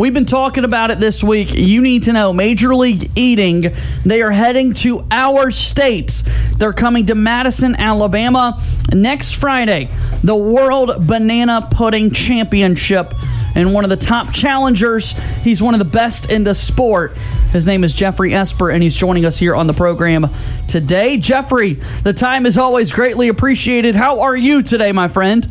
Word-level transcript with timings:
We've 0.00 0.14
been 0.14 0.24
talking 0.24 0.64
about 0.64 0.90
it 0.90 0.98
this 0.98 1.22
week. 1.22 1.52
You 1.52 1.82
need 1.82 2.04
to 2.04 2.14
know 2.14 2.32
Major 2.32 2.74
League 2.74 3.10
Eating, 3.16 3.74
they 4.02 4.22
are 4.22 4.30
heading 4.30 4.72
to 4.76 5.04
our 5.10 5.50
states. 5.50 6.24
They're 6.56 6.72
coming 6.72 7.04
to 7.04 7.14
Madison, 7.14 7.76
Alabama 7.76 8.62
next 8.94 9.34
Friday. 9.34 9.90
The 10.24 10.34
World 10.34 11.06
Banana 11.06 11.68
Pudding 11.70 12.12
Championship. 12.12 13.12
And 13.54 13.74
one 13.74 13.84
of 13.84 13.90
the 13.90 13.96
top 13.98 14.32
challengers, 14.32 15.12
he's 15.42 15.60
one 15.60 15.74
of 15.74 15.78
the 15.78 15.84
best 15.84 16.32
in 16.32 16.44
the 16.44 16.54
sport. 16.54 17.14
His 17.52 17.66
name 17.66 17.84
is 17.84 17.92
Geoffrey 17.92 18.34
Esper, 18.34 18.70
and 18.70 18.82
he's 18.82 18.96
joining 18.96 19.26
us 19.26 19.36
here 19.36 19.54
on 19.54 19.66
the 19.66 19.74
program 19.74 20.30
today. 20.66 21.18
Geoffrey, 21.18 21.74
the 22.04 22.14
time 22.14 22.46
is 22.46 22.56
always 22.56 22.90
greatly 22.90 23.28
appreciated. 23.28 23.94
How 23.94 24.20
are 24.20 24.34
you 24.34 24.62
today, 24.62 24.92
my 24.92 25.08
friend? 25.08 25.46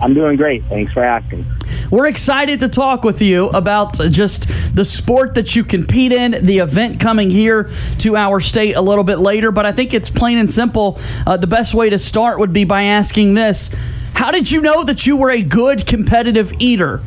I'm 0.00 0.14
doing 0.14 0.36
great. 0.36 0.64
Thanks 0.64 0.92
for 0.92 1.02
asking. 1.02 1.44
We're 1.90 2.06
excited 2.06 2.60
to 2.60 2.68
talk 2.68 3.04
with 3.04 3.20
you 3.20 3.48
about 3.48 3.94
just 4.10 4.48
the 4.74 4.84
sport 4.84 5.34
that 5.34 5.56
you 5.56 5.64
compete 5.64 6.12
in, 6.12 6.44
the 6.44 6.58
event 6.58 7.00
coming 7.00 7.30
here 7.30 7.70
to 7.98 8.16
our 8.16 8.40
state 8.40 8.76
a 8.76 8.80
little 8.80 9.04
bit 9.04 9.18
later. 9.18 9.50
But 9.50 9.66
I 9.66 9.72
think 9.72 9.92
it's 9.92 10.08
plain 10.08 10.38
and 10.38 10.50
simple. 10.50 10.98
Uh, 11.26 11.36
the 11.36 11.46
best 11.46 11.74
way 11.74 11.90
to 11.90 11.98
start 11.98 12.38
would 12.38 12.52
be 12.52 12.64
by 12.64 12.84
asking 12.84 13.34
this 13.34 13.70
How 14.14 14.30
did 14.30 14.50
you 14.50 14.60
know 14.60 14.84
that 14.84 15.06
you 15.06 15.16
were 15.16 15.30
a 15.30 15.42
good 15.42 15.86
competitive 15.86 16.52
eater? 16.60 17.00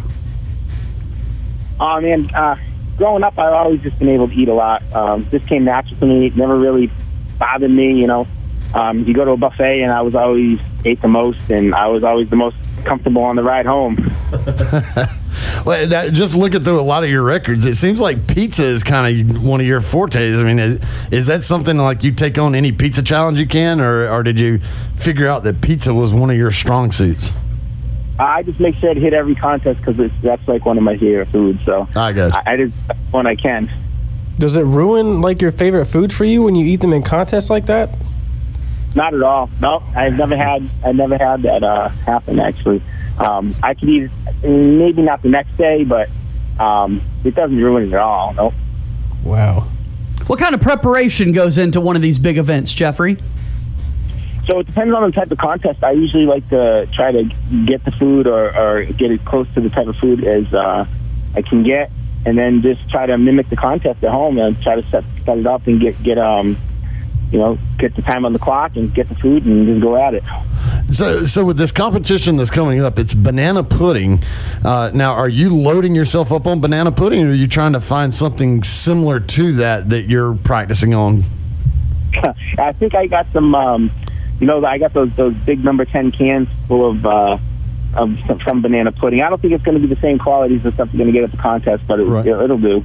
Oh, 1.79 1.99
man. 2.01 2.29
Uh, 2.35 2.57
growing 2.97 3.23
up, 3.23 3.39
I've 3.39 3.53
always 3.53 3.81
just 3.81 3.97
been 3.99 4.09
able 4.09 4.27
to 4.27 4.35
eat 4.35 4.49
a 4.49 4.53
lot. 4.53 4.83
Um, 4.93 5.27
this 5.31 5.43
came 5.45 5.63
natural 5.63 5.99
to 5.99 6.05
me. 6.05 6.27
It 6.27 6.35
never 6.35 6.57
really 6.57 6.91
bothered 7.39 7.71
me, 7.71 7.99
you 7.99 8.07
know. 8.07 8.27
Um, 8.73 9.05
you 9.05 9.13
go 9.13 9.23
to 9.23 9.31
a 9.31 9.37
buffet, 9.37 9.81
and 9.81 9.91
I 9.91 10.01
was 10.01 10.15
always 10.15 10.59
ate 10.83 11.01
the 11.01 11.07
most, 11.07 11.49
and 11.49 11.73
I 11.73 11.87
was 11.87 12.03
always 12.03 12.29
the 12.29 12.35
most 12.35 12.57
comfortable 12.85 13.23
on 13.23 13.35
the 13.35 13.43
ride 13.43 13.65
home. 13.65 13.95
well, 15.65 15.87
that, 15.87 16.09
just 16.13 16.35
looking 16.35 16.63
through 16.63 16.79
a 16.79 16.81
lot 16.81 17.03
of 17.03 17.09
your 17.09 17.23
records, 17.23 17.65
it 17.65 17.75
seems 17.75 17.99
like 17.99 18.27
pizza 18.27 18.65
is 18.65 18.83
kind 18.83 19.31
of 19.31 19.43
one 19.43 19.59
of 19.59 19.67
your 19.67 19.81
fortes. 19.81 20.37
I 20.37 20.43
mean, 20.43 20.59
is, 20.59 20.79
is 21.11 21.27
that 21.27 21.43
something 21.43 21.77
like 21.77 22.03
you 22.03 22.11
take 22.11 22.37
on 22.37 22.55
any 22.55 22.71
pizza 22.71 23.03
challenge 23.03 23.39
you 23.39 23.47
can, 23.47 23.81
or, 23.81 24.09
or 24.09 24.23
did 24.23 24.39
you 24.39 24.59
figure 24.95 25.27
out 25.27 25.43
that 25.43 25.61
pizza 25.61 25.93
was 25.93 26.13
one 26.13 26.29
of 26.29 26.37
your 26.37 26.51
strong 26.51 26.91
suits? 26.91 27.33
I 28.19 28.43
just 28.43 28.59
make 28.59 28.75
sure 28.75 28.93
to 28.93 28.99
hit 28.99 29.13
every 29.13 29.35
contest 29.35 29.79
because 29.83 30.11
that's 30.21 30.47
like 30.47 30.65
one 30.65 30.77
of 30.77 30.83
my 30.83 30.97
favorite 30.97 31.29
foods. 31.29 31.63
So 31.65 31.87
I 31.95 32.13
guess 32.13 32.33
I, 32.33 32.53
I 32.53 32.57
just 32.57 32.75
when 33.11 33.25
I 33.25 33.35
can. 33.35 33.71
Does 34.37 34.55
it 34.55 34.63
ruin 34.63 35.21
like 35.21 35.41
your 35.41 35.51
favorite 35.51 35.85
food 35.85 36.13
for 36.13 36.23
you 36.25 36.43
when 36.43 36.55
you 36.55 36.65
eat 36.65 36.81
them 36.81 36.93
in 36.93 37.01
contests 37.01 37.49
like 37.49 37.65
that? 37.67 37.89
Not 38.95 39.13
at 39.13 39.23
all. 39.23 39.49
No, 39.59 39.83
I've 39.95 40.13
never 40.13 40.37
had. 40.37 40.69
I 40.85 40.91
never 40.91 41.17
had 41.17 41.41
that 41.43 41.63
uh, 41.63 41.89
happen. 41.89 42.39
Actually, 42.39 42.81
um, 43.17 43.51
I 43.63 43.73
could 43.73 43.89
eat 43.89 44.11
maybe 44.43 45.01
not 45.01 45.21
the 45.21 45.29
next 45.29 45.57
day, 45.57 45.83
but 45.83 46.09
um, 46.59 47.01
it 47.23 47.33
doesn't 47.35 47.57
ruin 47.57 47.87
it 47.87 47.93
at 47.93 47.99
all. 47.99 48.33
No. 48.33 48.53
Wow. 49.23 49.67
What 50.27 50.39
kind 50.39 50.53
of 50.53 50.61
preparation 50.61 51.31
goes 51.31 51.57
into 51.57 51.81
one 51.81 51.95
of 51.95 52.01
these 52.01 52.19
big 52.19 52.37
events, 52.37 52.73
Geoffrey? 52.73 53.17
So 54.47 54.59
it 54.59 54.67
depends 54.67 54.93
on 54.93 55.03
the 55.03 55.11
type 55.11 55.31
of 55.31 55.37
contest. 55.37 55.83
I 55.83 55.91
usually 55.91 56.25
like 56.25 56.47
to 56.49 56.87
try 56.93 57.11
to 57.11 57.23
get 57.65 57.83
the 57.85 57.91
food 57.91 58.27
or, 58.27 58.55
or 58.55 58.83
get 58.83 59.09
it 59.11 59.23
close 59.25 59.47
to 59.55 59.61
the 59.61 59.69
type 59.69 59.87
of 59.87 59.95
food 59.97 60.23
as 60.23 60.53
uh, 60.53 60.85
I 61.35 61.41
can 61.41 61.63
get, 61.63 61.89
and 62.25 62.37
then 62.37 62.61
just 62.61 62.89
try 62.89 63.05
to 63.05 63.17
mimic 63.17 63.49
the 63.49 63.55
contest 63.55 64.03
at 64.03 64.11
home 64.11 64.37
and 64.37 64.61
try 64.61 64.75
to 64.79 64.89
set, 64.89 65.03
set 65.25 65.37
it 65.37 65.45
up 65.45 65.65
and 65.67 65.79
get 65.79 66.01
get 66.03 66.17
um 66.17 66.57
you 67.33 67.39
know, 67.39 67.57
get 67.79 67.95
the 67.95 68.03
time 68.03 68.25
on 68.25 68.31
the 68.31 68.37
clock 68.37 68.75
and 68.75 68.93
get 68.93 69.09
the 69.09 69.15
food 69.15 69.43
and 69.43 69.65
just 69.65 69.81
go 69.81 69.95
at 69.97 70.13
it. 70.13 70.23
So, 70.91 71.25
so 71.25 71.43
with 71.43 71.57
this 71.57 71.71
competition 71.71 72.37
that's 72.37 72.51
coming 72.51 72.79
up, 72.79 72.99
it's 72.99 73.15
banana 73.15 73.63
pudding. 73.63 74.23
Uh, 74.63 74.91
now, 74.93 75.13
are 75.13 75.27
you 75.27 75.49
loading 75.49 75.95
yourself 75.95 76.31
up 76.31 76.45
on 76.45 76.61
banana 76.61 76.91
pudding, 76.91 77.25
or 77.25 77.31
are 77.31 77.33
you 77.33 77.47
trying 77.47 77.73
to 77.73 77.81
find 77.81 78.13
something 78.13 78.63
similar 78.63 79.19
to 79.19 79.53
that 79.53 79.89
that 79.89 80.03
you're 80.03 80.35
practicing 80.35 80.93
on? 80.93 81.23
I 82.59 82.71
think 82.73 82.93
I 82.93 83.07
got 83.07 83.25
some. 83.33 83.55
Um, 83.55 83.91
you 84.39 84.45
know, 84.45 84.63
I 84.63 84.77
got 84.77 84.93
those 84.93 85.11
those 85.15 85.33
big 85.33 85.63
number 85.63 85.85
ten 85.85 86.11
cans 86.11 86.47
full 86.67 86.87
of. 86.87 87.05
Uh, 87.05 87.37
of 87.95 88.09
some, 88.25 88.39
some, 88.41 88.59
banana 88.63 88.91
pudding. 88.91 89.21
I 89.21 89.29
don't 89.29 89.39
think 89.39 89.53
it's 89.53 89.63
going 89.63 89.79
to 89.79 89.87
be 89.87 89.93
the 89.93 90.01
same 90.01 90.17
qualities 90.17 90.65
as 90.65 90.73
stuff 90.73 90.89
you're 90.91 90.97
going 90.97 91.13
to 91.13 91.19
get 91.19 91.23
at 91.23 91.29
the 91.29 91.37
contest, 91.37 91.83
but 91.87 91.99
it, 91.99 92.05
right. 92.05 92.25
will 92.25 92.57
do. 92.57 92.83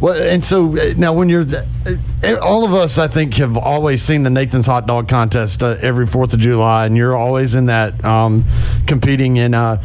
Well, 0.00 0.14
and 0.14 0.44
so 0.44 0.76
uh, 0.76 0.92
now 0.96 1.12
when 1.12 1.28
you're, 1.28 1.44
uh, 1.44 2.36
all 2.40 2.64
of 2.64 2.72
us, 2.72 2.98
I 2.98 3.08
think, 3.08 3.34
have 3.34 3.56
always 3.56 4.00
seen 4.00 4.22
the 4.22 4.30
Nathan's 4.30 4.66
Hot 4.66 4.86
Dog 4.86 5.08
Contest 5.08 5.62
uh, 5.62 5.76
every 5.82 6.06
Fourth 6.06 6.32
of 6.34 6.38
July, 6.38 6.86
and 6.86 6.96
you're 6.96 7.16
always 7.16 7.56
in 7.56 7.66
that 7.66 8.04
um, 8.04 8.44
competing 8.86 9.38
in. 9.38 9.54
Uh, 9.54 9.82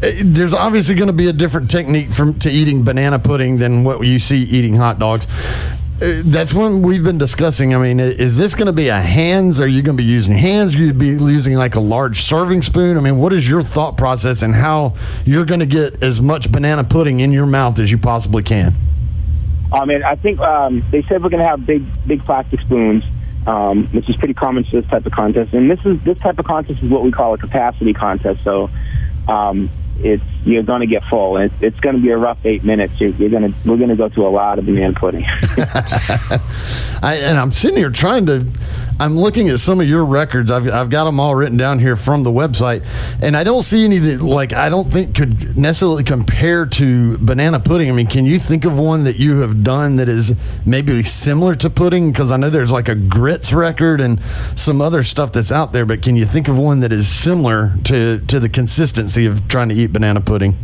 there's 0.00 0.54
obviously 0.54 0.94
going 0.94 1.08
to 1.08 1.14
be 1.14 1.28
a 1.28 1.32
different 1.32 1.70
technique 1.70 2.10
from 2.10 2.38
to 2.40 2.50
eating 2.50 2.84
banana 2.84 3.18
pudding 3.18 3.56
than 3.56 3.84
what 3.84 4.00
you 4.06 4.18
see 4.18 4.42
eating 4.42 4.74
hot 4.74 4.98
dogs. 4.98 5.26
Uh, 6.00 6.22
that's 6.26 6.54
what 6.54 6.70
we've 6.70 7.02
been 7.02 7.18
discussing. 7.18 7.74
I 7.74 7.78
mean, 7.78 7.98
is 7.98 8.36
this 8.36 8.54
going 8.54 8.66
to 8.66 8.72
be 8.72 8.88
a 8.88 9.00
hands? 9.00 9.60
Are 9.60 9.66
you 9.66 9.82
going 9.82 9.96
to 9.96 10.02
be 10.02 10.08
using 10.08 10.34
hands? 10.34 10.76
Are 10.76 10.78
you 10.78 10.92
be 10.92 11.08
using 11.08 11.54
like 11.54 11.74
a 11.74 11.80
large 11.80 12.20
serving 12.20 12.62
spoon? 12.62 12.96
I 12.96 13.00
mean, 13.00 13.18
what 13.18 13.32
is 13.32 13.48
your 13.48 13.62
thought 13.62 13.96
process 13.96 14.42
and 14.42 14.54
how 14.54 14.94
you're 15.24 15.46
going 15.46 15.60
to 15.60 15.66
get 15.66 16.04
as 16.04 16.20
much 16.20 16.52
banana 16.52 16.84
pudding 16.84 17.18
in 17.20 17.32
your 17.32 17.46
mouth 17.46 17.80
as 17.80 17.90
you 17.90 17.98
possibly 17.98 18.42
can? 18.42 18.76
I 19.72 19.84
mean, 19.84 20.02
I 20.02 20.14
think 20.14 20.40
um, 20.40 20.82
they 20.90 21.02
said 21.02 21.22
we're 21.22 21.28
going 21.30 21.42
to 21.42 21.48
have 21.48 21.64
big, 21.66 21.84
big 22.06 22.24
plastic 22.24 22.60
spoons, 22.60 23.04
um, 23.46 23.86
which 23.92 24.08
is 24.08 24.16
pretty 24.16 24.34
common 24.34 24.64
for 24.64 24.80
this 24.80 24.90
type 24.90 25.04
of 25.04 25.12
contest. 25.12 25.52
And 25.52 25.70
this 25.70 25.80
is 25.84 26.00
this 26.04 26.18
type 26.18 26.38
of 26.38 26.46
contest 26.46 26.82
is 26.82 26.90
what 26.90 27.02
we 27.02 27.12
call 27.12 27.34
a 27.34 27.38
capacity 27.38 27.92
contest. 27.92 28.42
So 28.44 28.70
um, 29.26 29.70
it's 30.00 30.22
you're 30.44 30.62
going 30.62 30.80
to 30.80 30.86
get 30.86 31.04
full. 31.04 31.36
It's, 31.36 31.54
it's 31.60 31.78
going 31.80 31.96
to 31.96 32.02
be 32.02 32.10
a 32.10 32.16
rough 32.16 32.44
eight 32.44 32.64
minutes. 32.64 33.00
You're, 33.00 33.10
you're 33.10 33.30
going 33.30 33.52
to 33.52 33.68
we're 33.68 33.76
going 33.76 33.90
to 33.90 33.96
go 33.96 34.08
through 34.08 34.26
a 34.26 34.30
lot 34.30 34.58
of 34.58 34.66
banana 34.66 34.94
pudding. 34.94 35.24
I, 37.02 37.20
and 37.22 37.38
I'm 37.38 37.52
sitting 37.52 37.76
here 37.76 37.90
trying 37.90 38.26
to. 38.26 38.46
I'm 39.00 39.16
looking 39.16 39.48
at 39.48 39.60
some 39.60 39.80
of 39.80 39.88
your 39.88 40.04
records. 40.04 40.50
I've 40.50 40.68
I've 40.68 40.90
got 40.90 41.04
them 41.04 41.20
all 41.20 41.36
written 41.36 41.56
down 41.56 41.78
here 41.78 41.94
from 41.94 42.24
the 42.24 42.32
website, 42.32 42.84
and 43.22 43.36
I 43.36 43.44
don't 43.44 43.62
see 43.62 43.84
any 43.84 43.98
that 43.98 44.22
like 44.22 44.52
I 44.52 44.68
don't 44.68 44.92
think 44.92 45.14
could 45.14 45.56
necessarily 45.56 46.02
compare 46.02 46.66
to 46.66 47.16
banana 47.18 47.60
pudding. 47.60 47.88
I 47.88 47.92
mean, 47.92 48.08
can 48.08 48.26
you 48.26 48.40
think 48.40 48.64
of 48.64 48.76
one 48.76 49.04
that 49.04 49.16
you 49.16 49.38
have 49.40 49.62
done 49.62 49.96
that 49.96 50.08
is 50.08 50.34
maybe 50.66 51.04
similar 51.04 51.54
to 51.56 51.70
pudding? 51.70 52.10
Because 52.10 52.32
I 52.32 52.36
know 52.38 52.50
there's 52.50 52.72
like 52.72 52.88
a 52.88 52.96
grits 52.96 53.52
record 53.52 54.00
and 54.00 54.20
some 54.56 54.80
other 54.80 55.04
stuff 55.04 55.30
that's 55.30 55.52
out 55.52 55.72
there, 55.72 55.86
but 55.86 56.02
can 56.02 56.16
you 56.16 56.24
think 56.24 56.48
of 56.48 56.58
one 56.58 56.80
that 56.80 56.92
is 56.92 57.08
similar 57.08 57.74
to 57.84 58.18
to 58.26 58.40
the 58.40 58.48
consistency 58.48 59.26
of 59.26 59.46
trying 59.46 59.68
to 59.68 59.76
eat 59.76 59.87
banana 59.92 60.20
pudding? 60.20 60.56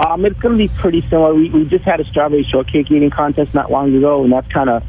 Um, 0.00 0.24
it's 0.24 0.38
going 0.38 0.56
to 0.56 0.58
be 0.58 0.68
pretty 0.68 1.02
similar. 1.08 1.34
We, 1.34 1.50
we 1.50 1.64
just 1.64 1.84
had 1.84 2.00
a 2.00 2.04
strawberry 2.04 2.44
shortcake 2.44 2.90
eating 2.90 3.10
contest 3.10 3.52
not 3.52 3.70
long 3.70 3.94
ago, 3.96 4.22
and 4.22 4.32
that's 4.32 4.46
kind 4.48 4.70
of 4.70 4.82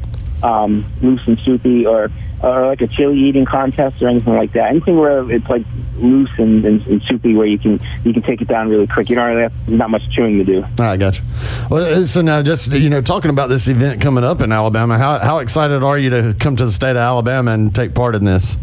um, 0.44 0.84
loose 1.02 1.20
and 1.26 1.38
soupy, 1.40 1.84
or 1.84 2.10
or 2.42 2.68
like 2.68 2.80
a 2.80 2.86
chili 2.86 3.18
eating 3.18 3.44
contest 3.44 4.00
or 4.00 4.08
anything 4.08 4.34
like 4.34 4.52
that. 4.52 4.70
Anything 4.70 4.96
where 4.96 5.30
it's 5.30 5.46
like 5.48 5.64
loose 5.96 6.30
and, 6.38 6.64
and, 6.64 6.86
and 6.86 7.02
soupy, 7.02 7.34
where 7.34 7.46
you 7.46 7.58
can 7.58 7.80
you 8.04 8.12
can 8.12 8.22
take 8.22 8.40
it 8.40 8.48
down 8.48 8.68
really 8.68 8.86
quick. 8.86 9.10
You 9.10 9.16
don't 9.16 9.28
really 9.28 9.42
have 9.42 9.68
not 9.68 9.90
much 9.90 10.08
chewing 10.10 10.38
to 10.38 10.44
do. 10.44 10.64
I 10.78 10.96
got 10.96 11.18
you. 11.18 11.24
Well, 11.68 12.02
uh, 12.02 12.06
so 12.06 12.22
now 12.22 12.42
just 12.42 12.72
you 12.72 12.88
know 12.88 13.02
talking 13.02 13.30
about 13.30 13.48
this 13.48 13.66
event 13.66 14.00
coming 14.00 14.22
up 14.22 14.40
in 14.40 14.52
Alabama, 14.52 14.96
how 14.96 15.18
how 15.18 15.38
excited 15.38 15.82
are 15.82 15.98
you 15.98 16.10
to 16.10 16.34
come 16.38 16.54
to 16.56 16.64
the 16.64 16.72
state 16.72 16.90
of 16.90 16.98
Alabama 16.98 17.50
and 17.50 17.74
take 17.74 17.94
part 17.94 18.14
in 18.14 18.24
this? 18.24 18.56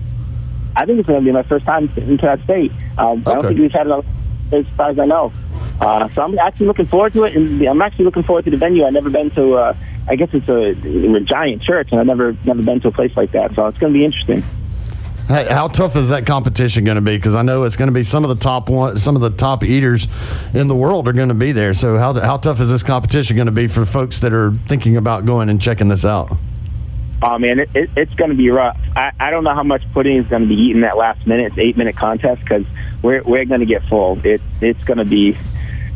I 0.77 0.85
think 0.85 0.99
it's 0.99 1.07
going 1.07 1.19
to 1.19 1.25
be 1.25 1.31
my 1.31 1.43
first 1.43 1.65
time 1.65 1.89
into 1.97 2.25
that 2.25 2.41
state. 2.43 2.71
Um, 2.97 3.21
okay. 3.21 3.31
I 3.31 3.33
don't 3.33 3.47
think 3.47 3.59
we've 3.59 3.71
had 3.71 3.87
another 3.87 4.07
as 4.51 4.65
far 4.75 4.89
as 4.89 4.99
I 4.99 5.05
know. 5.05 5.31
Uh, 5.79 6.09
so 6.09 6.23
I'm 6.23 6.37
actually 6.39 6.67
looking 6.67 6.85
forward 6.85 7.13
to 7.13 7.23
it, 7.25 7.35
and 7.35 7.61
I'm 7.63 7.81
actually 7.81 8.05
looking 8.05 8.23
forward 8.23 8.45
to 8.45 8.51
the 8.51 8.57
venue. 8.57 8.85
I've 8.85 8.93
never 8.93 9.09
been 9.09 9.29
to. 9.31 9.53
Uh, 9.53 9.77
I 10.09 10.15
guess 10.15 10.29
it's 10.33 10.47
a, 10.47 10.71
a 10.71 11.19
giant 11.21 11.61
church, 11.61 11.89
and 11.91 11.99
I've 11.99 12.07
never 12.07 12.35
never 12.45 12.63
been 12.63 12.79
to 12.81 12.87
a 12.87 12.91
place 12.91 13.15
like 13.15 13.31
that. 13.33 13.53
So 13.55 13.67
it's 13.67 13.77
going 13.77 13.93
to 13.93 13.99
be 13.99 14.05
interesting. 14.05 14.43
Hey, 15.27 15.45
how 15.49 15.67
tough 15.67 15.97
is 15.97 16.07
that 16.09 16.25
competition 16.25 16.85
going 16.85 16.95
to 16.95 17.01
be? 17.01 17.17
Because 17.17 17.35
I 17.35 17.41
know 17.41 17.63
it's 17.63 17.75
going 17.75 17.89
to 17.89 17.93
be 17.93 18.03
some 18.03 18.23
of 18.23 18.29
the 18.29 18.41
top 18.41 18.69
one, 18.69 18.97
some 18.97 19.17
of 19.17 19.21
the 19.21 19.29
top 19.29 19.61
eaters 19.65 20.07
in 20.53 20.69
the 20.69 20.75
world 20.75 21.09
are 21.09 21.13
going 21.13 21.27
to 21.27 21.35
be 21.35 21.51
there. 21.51 21.73
So 21.73 21.97
how 21.97 22.13
how 22.13 22.37
tough 22.37 22.61
is 22.61 22.69
this 22.69 22.81
competition 22.81 23.35
going 23.35 23.47
to 23.47 23.51
be 23.51 23.67
for 23.67 23.85
folks 23.85 24.21
that 24.21 24.33
are 24.33 24.51
thinking 24.67 24.95
about 24.95 25.25
going 25.25 25.49
and 25.49 25.61
checking 25.61 25.89
this 25.89 26.05
out? 26.05 26.31
Oh 27.21 27.39
man, 27.39 27.59
it, 27.59 27.69
it, 27.73 27.89
it's 27.95 28.13
going 28.13 28.29
to 28.29 28.35
be 28.35 28.49
rough. 28.49 28.77
I, 28.95 29.11
I 29.19 29.31
don't 29.31 29.43
know 29.43 29.55
how 29.55 29.63
much 29.63 29.81
pudding 29.93 30.17
is 30.17 30.27
going 30.27 30.43
to 30.43 30.47
be 30.47 30.55
eaten 30.55 30.81
that 30.81 30.97
last 30.97 31.25
minute. 31.25 31.53
It's 31.53 31.57
eight 31.57 31.75
minute 31.75 31.95
contest 31.95 32.41
because 32.41 32.65
we're 33.01 33.23
we're 33.23 33.45
going 33.45 33.61
to 33.61 33.65
get 33.65 33.83
full. 33.85 34.19
It 34.23 34.41
it's 34.61 34.83
going 34.83 34.99
to 34.99 35.05
be, 35.05 35.35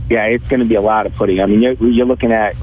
yeah, 0.09 0.25
it's 0.25 0.47
going 0.47 0.62
to 0.62 0.65
be 0.65 0.75
a 0.75 0.81
lot 0.81 1.06
of 1.06 1.13
pudding. 1.13 1.39
I 1.39 1.45
mean, 1.45 1.62
you're 1.62 1.73
you're 1.73 2.07
looking 2.07 2.31
at 2.31 2.56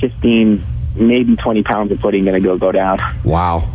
fifteen, 0.00 0.64
maybe 0.94 1.36
twenty 1.36 1.62
pounds 1.62 1.92
of 1.92 2.00
pudding 2.00 2.24
going 2.24 2.40
to 2.42 2.46
go 2.46 2.56
go 2.56 2.72
down. 2.72 2.98
Wow. 3.24 3.68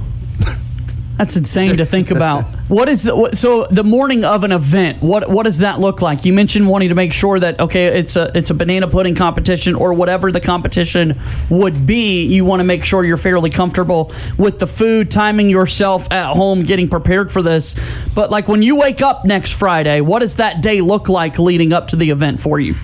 That's 1.17 1.38
insane 1.38 1.77
to 1.77 1.85
think 1.85 2.12
about. 2.12 2.44
What 2.67 2.89
is 2.89 3.03
the, 3.03 3.29
so 3.33 3.67
the 3.71 3.85
morning 3.85 4.25
of 4.25 4.44
an 4.44 4.51
event? 4.51 5.01
What 5.01 5.29
what 5.29 5.44
does 5.44 5.59
that 5.59 5.79
look 5.79 6.01
like? 6.01 6.25
You 6.25 6.33
mentioned 6.33 6.67
wanting 6.67 6.89
to 6.89 6.95
make 6.95 7.13
sure 7.13 7.39
that 7.39 7.59
okay, 7.59 7.85
it's 7.85 8.17
a 8.17 8.38
it's 8.38 8.50
a 8.50 8.53
banana 8.53 8.88
pudding 8.88 9.15
competition 9.15 9.75
or 9.75 9.94
whatever 9.94 10.31
the 10.31 10.41
competition 10.41 11.17
would 11.50 11.85
be. 11.88 12.23
You 12.25 12.44
want 12.44 12.59
to 12.59 12.65
make 12.65 12.83
sure 12.83 13.06
you're 13.06 13.15
fairly 13.15 13.50
comfortable 13.50 14.12
with 14.38 14.59
the 14.59 14.67
food, 14.67 15.09
timing 15.09 15.50
yourself 15.50 16.12
at 16.12 16.33
home, 16.33 16.63
getting 16.63 16.89
prepared 16.89 17.31
for 17.31 17.41
this. 17.41 17.75
But 18.13 18.29
like 18.29 18.50
when 18.50 18.61
you 18.61 18.75
wake 18.75 19.01
up 19.01 19.23
next 19.23 19.51
Friday, 19.51 20.01
what 20.01 20.19
does 20.19 20.35
that 20.35 20.61
day 20.61 20.81
look 20.81 21.07
like 21.07 21.39
leading 21.39 21.71
up 21.71 21.88
to 21.89 21.95
the 21.95 22.09
event 22.09 22.41
for 22.41 22.59
you? 22.59 22.75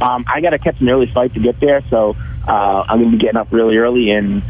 Um, 0.00 0.24
I 0.26 0.40
got 0.40 0.50
to 0.50 0.58
catch 0.58 0.80
an 0.80 0.88
early 0.88 1.06
flight 1.06 1.34
to 1.34 1.40
get 1.40 1.58
there, 1.60 1.82
so 1.90 2.16
uh, 2.46 2.84
I'm 2.88 2.98
going 2.98 3.10
to 3.10 3.16
be 3.16 3.22
getting 3.22 3.38
up 3.38 3.48
really 3.50 3.76
early 3.76 4.10
and 4.10 4.42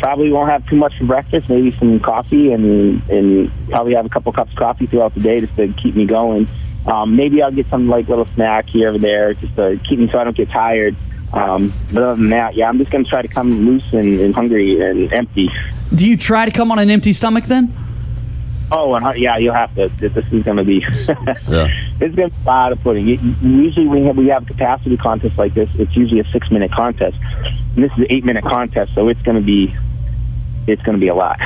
probably 0.00 0.30
won't 0.30 0.50
have 0.50 0.66
too 0.68 0.76
much 0.76 0.96
for 0.98 1.04
breakfast. 1.04 1.48
Maybe 1.48 1.76
some 1.78 2.00
coffee 2.00 2.52
and 2.52 3.02
and 3.08 3.50
probably 3.68 3.94
have 3.94 4.06
a 4.06 4.08
couple 4.08 4.32
cups 4.32 4.52
of 4.52 4.58
coffee 4.58 4.86
throughout 4.86 5.14
the 5.14 5.20
day 5.20 5.40
just 5.40 5.56
to 5.56 5.72
keep 5.74 5.94
me 5.94 6.06
going. 6.06 6.48
Um, 6.86 7.16
maybe 7.16 7.42
I'll 7.42 7.52
get 7.52 7.68
some 7.68 7.88
like 7.88 8.08
little 8.08 8.26
snack 8.26 8.68
here 8.68 8.94
or 8.94 8.98
there 8.98 9.34
just 9.34 9.56
to 9.56 9.80
keep 9.88 9.98
me 9.98 10.08
so 10.10 10.18
I 10.18 10.24
don't 10.24 10.36
get 10.36 10.50
tired. 10.50 10.96
Um, 11.32 11.72
but 11.92 12.02
other 12.02 12.16
than 12.20 12.30
that, 12.30 12.54
yeah, 12.54 12.68
I'm 12.68 12.78
just 12.78 12.90
going 12.90 13.04
to 13.04 13.10
try 13.10 13.22
to 13.22 13.28
come 13.28 13.66
loose 13.66 13.92
and, 13.92 14.20
and 14.20 14.34
hungry 14.34 14.80
and 14.80 15.12
empty. 15.12 15.48
Do 15.94 16.08
you 16.08 16.16
try 16.16 16.44
to 16.44 16.50
come 16.50 16.70
on 16.70 16.78
an 16.78 16.90
empty 16.90 17.12
stomach 17.12 17.44
then? 17.44 17.74
Oh, 18.72 18.94
and, 18.94 19.18
yeah, 19.18 19.36
you'll 19.36 19.54
have 19.54 19.74
to. 19.74 19.88
This 20.00 20.16
is 20.16 20.42
going 20.44 20.56
to 20.56 20.64
be. 20.64 20.84
Yeah. 21.48 21.68
It's 22.00 22.14
going 22.14 22.30
to 22.30 22.34
be 22.34 22.42
a 22.44 22.46
lot 22.46 22.72
of 22.72 22.82
pudding. 22.82 23.06
Usually, 23.06 23.86
we 23.86 24.02
have, 24.02 24.16
we 24.16 24.28
have 24.28 24.46
capacity 24.46 24.96
contest 24.96 25.36
like 25.38 25.54
this, 25.54 25.68
it's 25.74 25.94
usually 25.96 26.20
a 26.20 26.24
six-minute 26.32 26.72
contest. 26.72 27.16
And 27.74 27.84
this 27.84 27.92
is 27.92 27.98
an 27.98 28.06
eight-minute 28.10 28.44
contest, 28.44 28.94
so 28.94 29.08
it's 29.08 29.20
going 29.22 29.36
to 29.36 29.42
be. 29.42 29.74
It's 30.66 30.82
going 30.82 30.96
to 30.96 31.00
be 31.00 31.08
a 31.08 31.14
lot. 31.14 31.38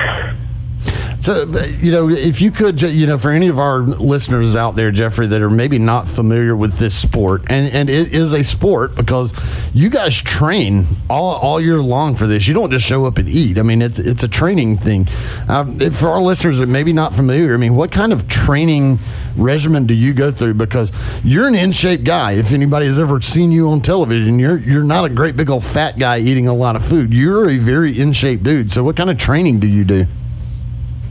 So, 1.28 1.44
you 1.80 1.92
know, 1.92 2.08
if 2.08 2.40
you 2.40 2.50
could, 2.50 2.80
you 2.80 3.06
know, 3.06 3.18
for 3.18 3.30
any 3.30 3.48
of 3.48 3.58
our 3.58 3.80
listeners 3.82 4.56
out 4.56 4.76
there, 4.76 4.90
Geoffrey, 4.90 5.26
that 5.26 5.42
are 5.42 5.50
maybe 5.50 5.78
not 5.78 6.08
familiar 6.08 6.56
with 6.56 6.78
this 6.78 6.94
sport, 6.94 7.42
and, 7.50 7.70
and 7.70 7.90
it 7.90 8.14
is 8.14 8.32
a 8.32 8.42
sport 8.42 8.94
because 8.94 9.34
you 9.74 9.90
guys 9.90 10.16
train 10.16 10.86
all, 11.10 11.34
all 11.34 11.60
year 11.60 11.82
long 11.82 12.16
for 12.16 12.26
this. 12.26 12.48
You 12.48 12.54
don't 12.54 12.70
just 12.70 12.86
show 12.86 13.04
up 13.04 13.18
and 13.18 13.28
eat. 13.28 13.58
I 13.58 13.62
mean, 13.62 13.82
it's, 13.82 13.98
it's 13.98 14.22
a 14.22 14.28
training 14.28 14.78
thing. 14.78 15.06
Um, 15.48 15.78
for 15.90 16.08
our 16.08 16.22
listeners 16.22 16.60
that 16.60 16.66
maybe 16.68 16.94
not 16.94 17.12
familiar, 17.12 17.52
I 17.52 17.58
mean, 17.58 17.74
what 17.74 17.92
kind 17.92 18.14
of 18.14 18.26
training 18.26 18.98
regimen 19.36 19.84
do 19.84 19.92
you 19.92 20.14
go 20.14 20.30
through? 20.30 20.54
Because 20.54 20.90
you're 21.22 21.46
an 21.46 21.54
in 21.54 21.72
shape 21.72 22.04
guy. 22.04 22.32
If 22.32 22.54
anybody 22.54 22.86
has 22.86 22.98
ever 22.98 23.20
seen 23.20 23.52
you 23.52 23.68
on 23.68 23.82
television, 23.82 24.38
you're 24.38 24.56
you're 24.56 24.82
not 24.82 25.04
a 25.04 25.10
great 25.10 25.36
big 25.36 25.50
old 25.50 25.62
fat 25.62 25.98
guy 25.98 26.20
eating 26.20 26.48
a 26.48 26.54
lot 26.54 26.74
of 26.74 26.82
food. 26.82 27.12
You're 27.12 27.50
a 27.50 27.58
very 27.58 28.00
in 28.00 28.14
shape 28.14 28.42
dude. 28.42 28.72
So, 28.72 28.82
what 28.82 28.96
kind 28.96 29.10
of 29.10 29.18
training 29.18 29.60
do 29.60 29.66
you 29.66 29.84
do? 29.84 30.06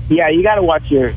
Yeah, 0.10 0.30
you 0.30 0.44
got 0.44 0.56
to 0.56 0.64
watch 0.64 0.90
your. 0.90 1.14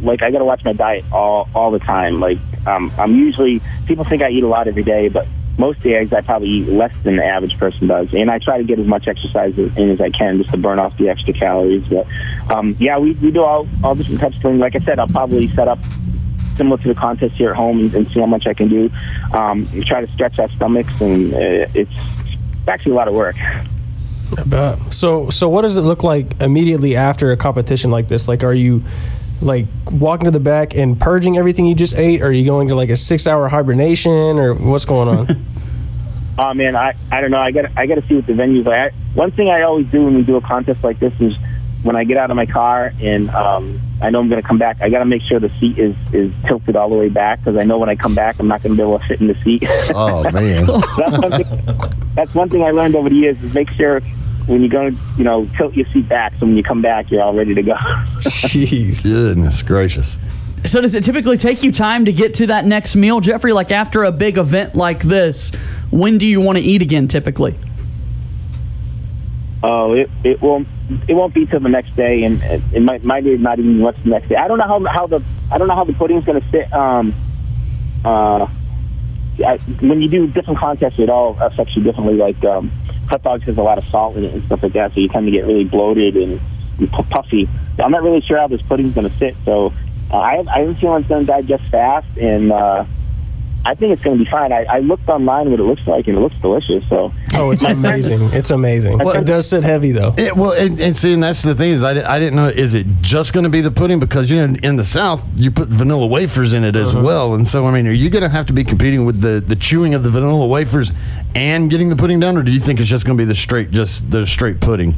Like, 0.00 0.22
I 0.22 0.30
got 0.30 0.38
to 0.38 0.44
watch 0.44 0.62
my 0.64 0.72
diet 0.72 1.04
all 1.12 1.48
all 1.54 1.70
the 1.70 1.80
time. 1.80 2.20
Like, 2.20 2.38
um, 2.66 2.92
I'm 2.98 3.16
usually 3.16 3.60
people 3.86 4.04
think 4.04 4.22
I 4.22 4.30
eat 4.30 4.44
a 4.44 4.48
lot 4.48 4.68
every 4.68 4.84
day, 4.84 5.08
but 5.08 5.26
most 5.58 5.80
days 5.80 6.12
I 6.12 6.20
probably 6.20 6.48
eat 6.48 6.68
less 6.68 6.92
than 7.02 7.16
the 7.16 7.24
average 7.24 7.58
person 7.58 7.86
does, 7.86 8.12
and 8.12 8.30
I 8.30 8.38
try 8.38 8.58
to 8.58 8.64
get 8.64 8.78
as 8.78 8.86
much 8.86 9.08
exercise 9.08 9.56
in 9.58 9.90
as 9.90 10.00
I 10.00 10.10
can 10.10 10.38
just 10.38 10.50
to 10.50 10.56
burn 10.56 10.78
off 10.78 10.96
the 10.98 11.08
extra 11.08 11.32
calories. 11.32 11.84
But 11.88 12.06
um, 12.54 12.76
yeah, 12.78 12.98
we, 12.98 13.12
we 13.14 13.30
do 13.30 13.42
all 13.42 13.66
all 13.82 13.94
different 13.94 14.20
types 14.20 14.36
of 14.36 14.42
things. 14.42 14.60
Like 14.60 14.76
I 14.76 14.80
said, 14.80 14.98
I'll 14.98 15.08
probably 15.08 15.48
set 15.54 15.66
up 15.66 15.78
similar 16.56 16.78
to 16.78 16.88
the 16.88 16.94
contest 16.94 17.34
here 17.34 17.50
at 17.50 17.56
home 17.56 17.94
and, 17.94 18.08
see 18.10 18.20
how 18.20 18.26
much 18.26 18.46
I 18.46 18.54
can 18.54 18.68
do. 18.68 18.90
Um, 19.32 19.68
try 19.84 20.04
to 20.04 20.12
stretch 20.12 20.38
our 20.38 20.50
stomachs, 20.52 21.00
and 21.00 21.34
uh, 21.34 21.66
it's 21.74 21.92
actually 22.68 22.92
a 22.92 22.96
lot 22.96 23.08
of 23.08 23.14
work. 23.14 23.36
I 24.38 24.42
bet. 24.44 24.92
So, 24.92 25.30
so 25.30 25.48
what 25.48 25.62
does 25.62 25.76
it 25.76 25.82
look 25.82 26.02
like 26.02 26.40
immediately 26.40 26.96
after 26.96 27.32
a 27.32 27.36
competition 27.36 27.90
like 27.90 28.08
this? 28.08 28.28
Like, 28.28 28.42
are 28.44 28.54
you 28.54 28.82
like 29.40 29.66
walking 29.90 30.24
to 30.24 30.30
the 30.30 30.40
back 30.40 30.74
and 30.74 30.98
purging 30.98 31.36
everything 31.36 31.66
you 31.66 31.74
just 31.74 31.94
ate? 31.94 32.22
Or 32.22 32.26
are 32.26 32.32
you 32.32 32.44
going 32.44 32.68
to 32.68 32.74
like 32.74 32.90
a 32.90 32.96
six-hour 32.96 33.48
hibernation, 33.48 34.10
or 34.10 34.54
what's 34.54 34.84
going 34.84 35.08
on? 35.08 35.44
Oh 36.38 36.52
man, 36.52 36.76
I 36.76 36.92
I 37.10 37.22
don't 37.22 37.30
know. 37.30 37.40
I 37.40 37.50
got 37.50 37.64
I 37.78 37.86
got 37.86 37.94
to 37.94 38.06
see 38.06 38.16
what 38.16 38.26
the 38.26 38.34
venue's 38.34 38.66
like. 38.66 38.92
I, 38.92 38.94
one 39.14 39.30
thing 39.30 39.48
I 39.48 39.62
always 39.62 39.86
do 39.86 40.04
when 40.04 40.14
we 40.14 40.22
do 40.22 40.36
a 40.36 40.40
contest 40.42 40.84
like 40.84 40.98
this 40.98 41.18
is 41.18 41.34
when 41.86 41.94
I 41.94 42.02
get 42.02 42.16
out 42.16 42.30
of 42.30 42.36
my 42.36 42.46
car 42.46 42.92
and 43.00 43.30
um, 43.30 43.80
I 44.02 44.10
know 44.10 44.18
I'm 44.18 44.28
going 44.28 44.42
to 44.42 44.46
come 44.46 44.58
back. 44.58 44.82
I 44.82 44.90
got 44.90 44.98
to 44.98 45.04
make 45.04 45.22
sure 45.22 45.38
the 45.38 45.52
seat 45.60 45.78
is 45.78 45.94
is 46.12 46.32
tilted 46.44 46.74
all 46.74 46.88
the 46.88 46.96
way 46.96 47.08
back 47.08 47.38
because 47.38 47.58
I 47.58 47.64
know 47.64 47.78
when 47.78 47.88
I 47.88 47.94
come 47.94 48.14
back 48.14 48.38
I'm 48.40 48.48
not 48.48 48.62
going 48.62 48.76
to 48.76 48.76
be 48.76 48.82
able 48.82 48.98
to 48.98 49.06
fit 49.06 49.20
in 49.20 49.28
the 49.28 49.36
seat. 49.44 49.62
Oh 49.94 50.22
man. 50.32 50.66
that's 50.66 51.18
one 51.18 51.30
thing. 51.30 52.14
That's 52.14 52.34
one 52.34 52.50
thing 52.50 52.62
I 52.64 52.72
learned 52.72 52.96
over 52.96 53.08
the 53.08 53.14
years 53.14 53.40
is 53.42 53.54
make 53.54 53.70
sure 53.70 54.00
when 54.46 54.62
you 54.62 54.68
go, 54.68 54.90
you 55.16 55.24
know, 55.24 55.46
tilt 55.56 55.74
your 55.74 55.86
seat 55.92 56.08
back 56.08 56.32
so 56.38 56.46
when 56.46 56.56
you 56.56 56.62
come 56.64 56.82
back 56.82 57.10
you're 57.10 57.22
all 57.22 57.34
ready 57.34 57.54
to 57.54 57.62
go. 57.62 57.74
Jeez. 58.20 59.04
Goodness 59.04 59.62
gracious. 59.62 60.18
So 60.64 60.80
does 60.80 60.96
it 60.96 61.04
typically 61.04 61.36
take 61.36 61.62
you 61.62 61.70
time 61.70 62.06
to 62.06 62.12
get 62.12 62.34
to 62.34 62.48
that 62.48 62.66
next 62.66 62.96
meal, 62.96 63.20
Geoffrey? 63.20 63.52
Like 63.52 63.70
after 63.70 64.02
a 64.02 64.10
big 64.10 64.36
event 64.36 64.74
like 64.74 65.02
this, 65.04 65.52
when 65.90 66.18
do 66.18 66.26
you 66.26 66.40
want 66.40 66.58
to 66.58 66.64
eat 66.64 66.82
again 66.82 67.06
typically? 67.06 67.56
Oh, 69.68 69.94
it 69.94 70.08
it 70.22 70.40
won't 70.40 70.68
it 71.08 71.14
won't 71.14 71.34
be 71.34 71.44
till 71.44 71.58
the 71.58 71.68
next 71.68 71.96
day, 71.96 72.22
and 72.22 72.40
it, 72.42 72.80
might 72.80 73.02
might 73.02 73.24
not 73.24 73.58
even 73.58 73.80
what's 73.80 74.00
the 74.04 74.10
next 74.10 74.28
day. 74.28 74.36
I 74.36 74.46
don't 74.46 74.58
know 74.58 74.66
how 74.66 74.84
how 74.84 75.06
the 75.08 75.24
I 75.50 75.58
don't 75.58 75.66
know 75.66 75.74
how 75.74 75.82
the 75.84 75.92
pudding's 75.92 76.24
going 76.24 76.40
to 76.40 76.50
sit. 76.50 76.72
Um, 76.72 77.12
uh, 78.04 78.46
I, 79.44 79.58
when 79.80 80.00
you 80.00 80.08
do 80.08 80.28
different 80.28 80.60
contests, 80.60 81.00
it 81.00 81.10
all 81.10 81.36
affects 81.40 81.74
you 81.74 81.82
differently. 81.82 82.14
Like 82.14 82.42
um, 82.44 82.70
hot 83.08 83.24
dogs 83.24 83.42
has 83.44 83.58
a 83.58 83.62
lot 83.62 83.78
of 83.78 83.84
salt 83.86 84.16
in 84.16 84.24
it 84.24 84.34
and 84.34 84.44
stuff 84.44 84.62
like 84.62 84.74
that, 84.74 84.94
so 84.94 85.00
you 85.00 85.08
tend 85.08 85.26
to 85.26 85.32
get 85.32 85.46
really 85.46 85.64
bloated 85.64 86.16
and, 86.16 86.40
and 86.78 86.92
puffy. 86.92 87.48
I'm 87.80 87.90
not 87.90 88.04
really 88.04 88.20
sure 88.20 88.38
how 88.38 88.46
this 88.46 88.62
pudding's 88.62 88.94
going 88.94 89.10
to 89.10 89.16
sit, 89.18 89.34
so 89.44 89.72
uh, 90.12 90.16
I 90.16 90.44
I 90.48 90.60
have 90.60 90.68
a 90.68 90.74
feeling 90.76 91.00
it's 91.00 91.08
going 91.08 91.26
to 91.26 91.32
digest 91.32 91.64
fast, 91.72 92.06
and 92.18 92.52
uh, 92.52 92.84
I 93.66 93.74
think 93.74 93.92
it's 93.92 94.02
going 94.02 94.16
to 94.16 94.24
be 94.24 94.30
fine. 94.30 94.52
I, 94.52 94.64
I 94.64 94.78
looked 94.78 95.08
online 95.08 95.50
what 95.50 95.58
it 95.58 95.64
looks 95.64 95.84
like, 95.88 96.06
and 96.06 96.16
it 96.16 96.20
looks 96.20 96.36
delicious. 96.36 96.88
So 96.88 97.12
Oh, 97.34 97.50
it's 97.50 97.64
amazing. 97.64 98.22
It's 98.32 98.50
amazing. 98.50 98.98
Well- 98.98 99.16
it 99.16 99.26
does 99.26 99.48
sit 99.48 99.64
heavy 99.64 99.90
though. 99.90 100.14
It, 100.16 100.36
well, 100.36 100.52
and, 100.52 100.80
and 100.80 100.96
see, 100.96 101.12
and 101.12 101.22
that's 101.22 101.42
the 101.42 101.52
thing 101.52 101.70
is, 101.70 101.82
I, 101.82 101.90
I 102.08 102.20
didn't 102.20 102.36
know. 102.36 102.46
Is 102.46 102.74
it 102.74 102.86
just 103.00 103.32
going 103.32 103.42
to 103.42 103.50
be 103.50 103.60
the 103.60 103.72
pudding? 103.72 103.98
Because 103.98 104.30
you 104.30 104.46
know, 104.46 104.56
in 104.62 104.76
the 104.76 104.84
South, 104.84 105.28
you 105.34 105.50
put 105.50 105.68
vanilla 105.68 106.06
wafers 106.06 106.52
in 106.52 106.62
it 106.62 106.76
as 106.76 106.94
uh-huh. 106.94 107.04
well, 107.04 107.34
and 107.34 107.46
so 107.46 107.66
I 107.66 107.72
mean, 107.72 107.88
are 107.88 107.92
you 107.92 108.08
going 108.08 108.22
to 108.22 108.28
have 108.28 108.46
to 108.46 108.52
be 108.52 108.62
competing 108.62 109.04
with 109.04 109.20
the 109.20 109.40
the 109.44 109.56
chewing 109.56 109.94
of 109.94 110.04
the 110.04 110.10
vanilla 110.10 110.46
wafers 110.46 110.92
and 111.34 111.68
getting 111.68 111.88
the 111.88 111.96
pudding 111.96 112.20
down, 112.20 112.36
or 112.36 112.44
do 112.44 112.52
you 112.52 112.60
think 112.60 112.78
it's 112.78 112.88
just 112.88 113.04
going 113.04 113.18
to 113.18 113.20
be 113.20 113.26
the 113.26 113.34
straight, 113.34 113.72
just 113.72 114.12
the 114.12 114.24
straight 114.26 114.60
pudding? 114.60 114.94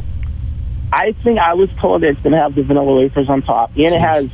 I 0.93 1.13
think 1.25 1.39
I 1.39 1.55
was 1.55 1.71
told 1.79 2.05
it's 2.05 2.21
going 2.21 2.33
to 2.33 2.39
have 2.39 2.55
the 2.55 2.63
vanilla 2.63 2.95
wafers 2.95 3.31
on 3.31 3.41
top, 3.41 3.71
and 3.77 3.95
it 3.95 4.01
has. 4.01 4.29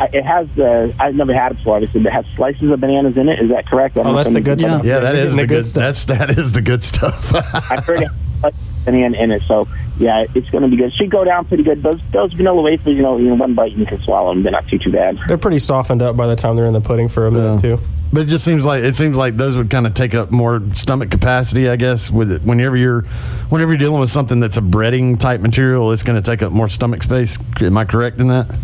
I- 0.00 0.08
It 0.12 0.24
has 0.24 0.46
the. 0.56 0.94
I've 1.00 1.14
never 1.14 1.34
had 1.34 1.52
it 1.52 1.58
before. 1.58 1.76
Obviously, 1.76 2.00
it 2.02 2.12
has 2.12 2.24
slices 2.36 2.70
of 2.70 2.80
bananas 2.80 3.16
in 3.16 3.28
it. 3.28 3.40
Is 3.40 3.50
that 3.50 3.66
correct? 3.66 3.98
I 3.98 4.02
Oh, 4.02 4.14
that's 4.14 4.28
the 4.28 4.40
good 4.40 4.60
stuff. 4.60 4.84
Yeah, 4.84 5.00
that 5.00 5.14
You're 5.16 5.24
is 5.26 5.34
getting 5.34 5.48
the 5.48 5.54
good. 5.54 5.66
stuff. 5.66 5.82
That's 5.82 6.04
that 6.04 6.30
is 6.30 6.52
the 6.52 6.62
good 6.62 6.84
stuff. 6.84 7.34
I've 7.70 7.84
heard 7.84 8.02
it 8.02 8.08
has 8.42 8.54
banana 8.84 9.18
in 9.18 9.32
it, 9.32 9.42
so 9.48 9.66
yeah, 9.98 10.24
it's 10.34 10.48
going 10.50 10.62
to 10.62 10.68
be 10.68 10.76
good. 10.76 10.86
It 10.86 10.94
should 10.94 11.10
go 11.10 11.24
down 11.24 11.44
pretty 11.46 11.64
good. 11.64 11.82
Those 11.82 12.00
those 12.12 12.32
vanilla 12.32 12.62
wafers, 12.62 12.92
you 12.94 13.02
know, 13.02 13.18
in 13.18 13.36
one 13.38 13.54
bite 13.54 13.72
you 13.72 13.84
can 13.86 14.00
swallow 14.02 14.32
them. 14.32 14.44
They're 14.44 14.52
not 14.52 14.68
too 14.68 14.78
too 14.78 14.92
bad. 14.92 15.18
They're 15.26 15.36
pretty 15.38 15.58
softened 15.58 16.00
up 16.02 16.16
by 16.16 16.26
the 16.28 16.36
time 16.36 16.54
they're 16.56 16.66
in 16.66 16.72
the 16.74 16.80
pudding 16.80 17.08
for 17.08 17.26
a 17.26 17.30
minute 17.32 17.64
Yeah. 17.64 17.76
too. 17.76 17.82
But 18.10 18.22
it 18.22 18.26
just 18.26 18.42
seems 18.44 18.64
like 18.64 18.82
it 18.84 18.94
seems 18.96 19.16
like 19.18 19.36
those 19.36 19.56
would 19.58 19.68
kind 19.68 19.86
of 19.86 19.92
take 19.94 20.14
up 20.14 20.30
more 20.30 20.62
stomach 20.72 21.10
capacity, 21.10 21.68
I 21.68 21.76
guess. 21.76 22.10
With 22.10 22.30
it, 22.32 22.42
whenever 22.42 22.74
you're, 22.76 23.02
whenever 23.50 23.72
you're 23.72 23.78
dealing 23.78 24.00
with 24.00 24.08
something 24.10 24.40
that's 24.40 24.56
a 24.56 24.62
breading 24.62 25.18
type 25.18 25.40
material, 25.42 25.92
it's 25.92 26.02
going 26.04 26.16
to 26.16 26.22
take 26.22 26.42
up 26.42 26.50
more 26.52 26.68
stomach 26.68 27.02
space. 27.02 27.36
Am 27.60 27.76
I 27.76 27.84
correct 27.84 28.18
in 28.20 28.28
that? 28.28 28.56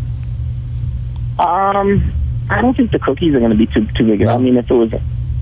Um, 1.38 2.12
I 2.50 2.60
don't 2.60 2.76
think 2.76 2.92
the 2.92 2.98
cookies 2.98 3.34
are 3.34 3.40
going 3.40 3.50
to 3.50 3.56
be 3.56 3.66
too 3.66 3.86
too 3.96 4.06
big. 4.06 4.20
No. 4.20 4.34
I 4.34 4.38
mean, 4.38 4.56
if 4.56 4.70
it 4.70 4.74
was 4.74 4.92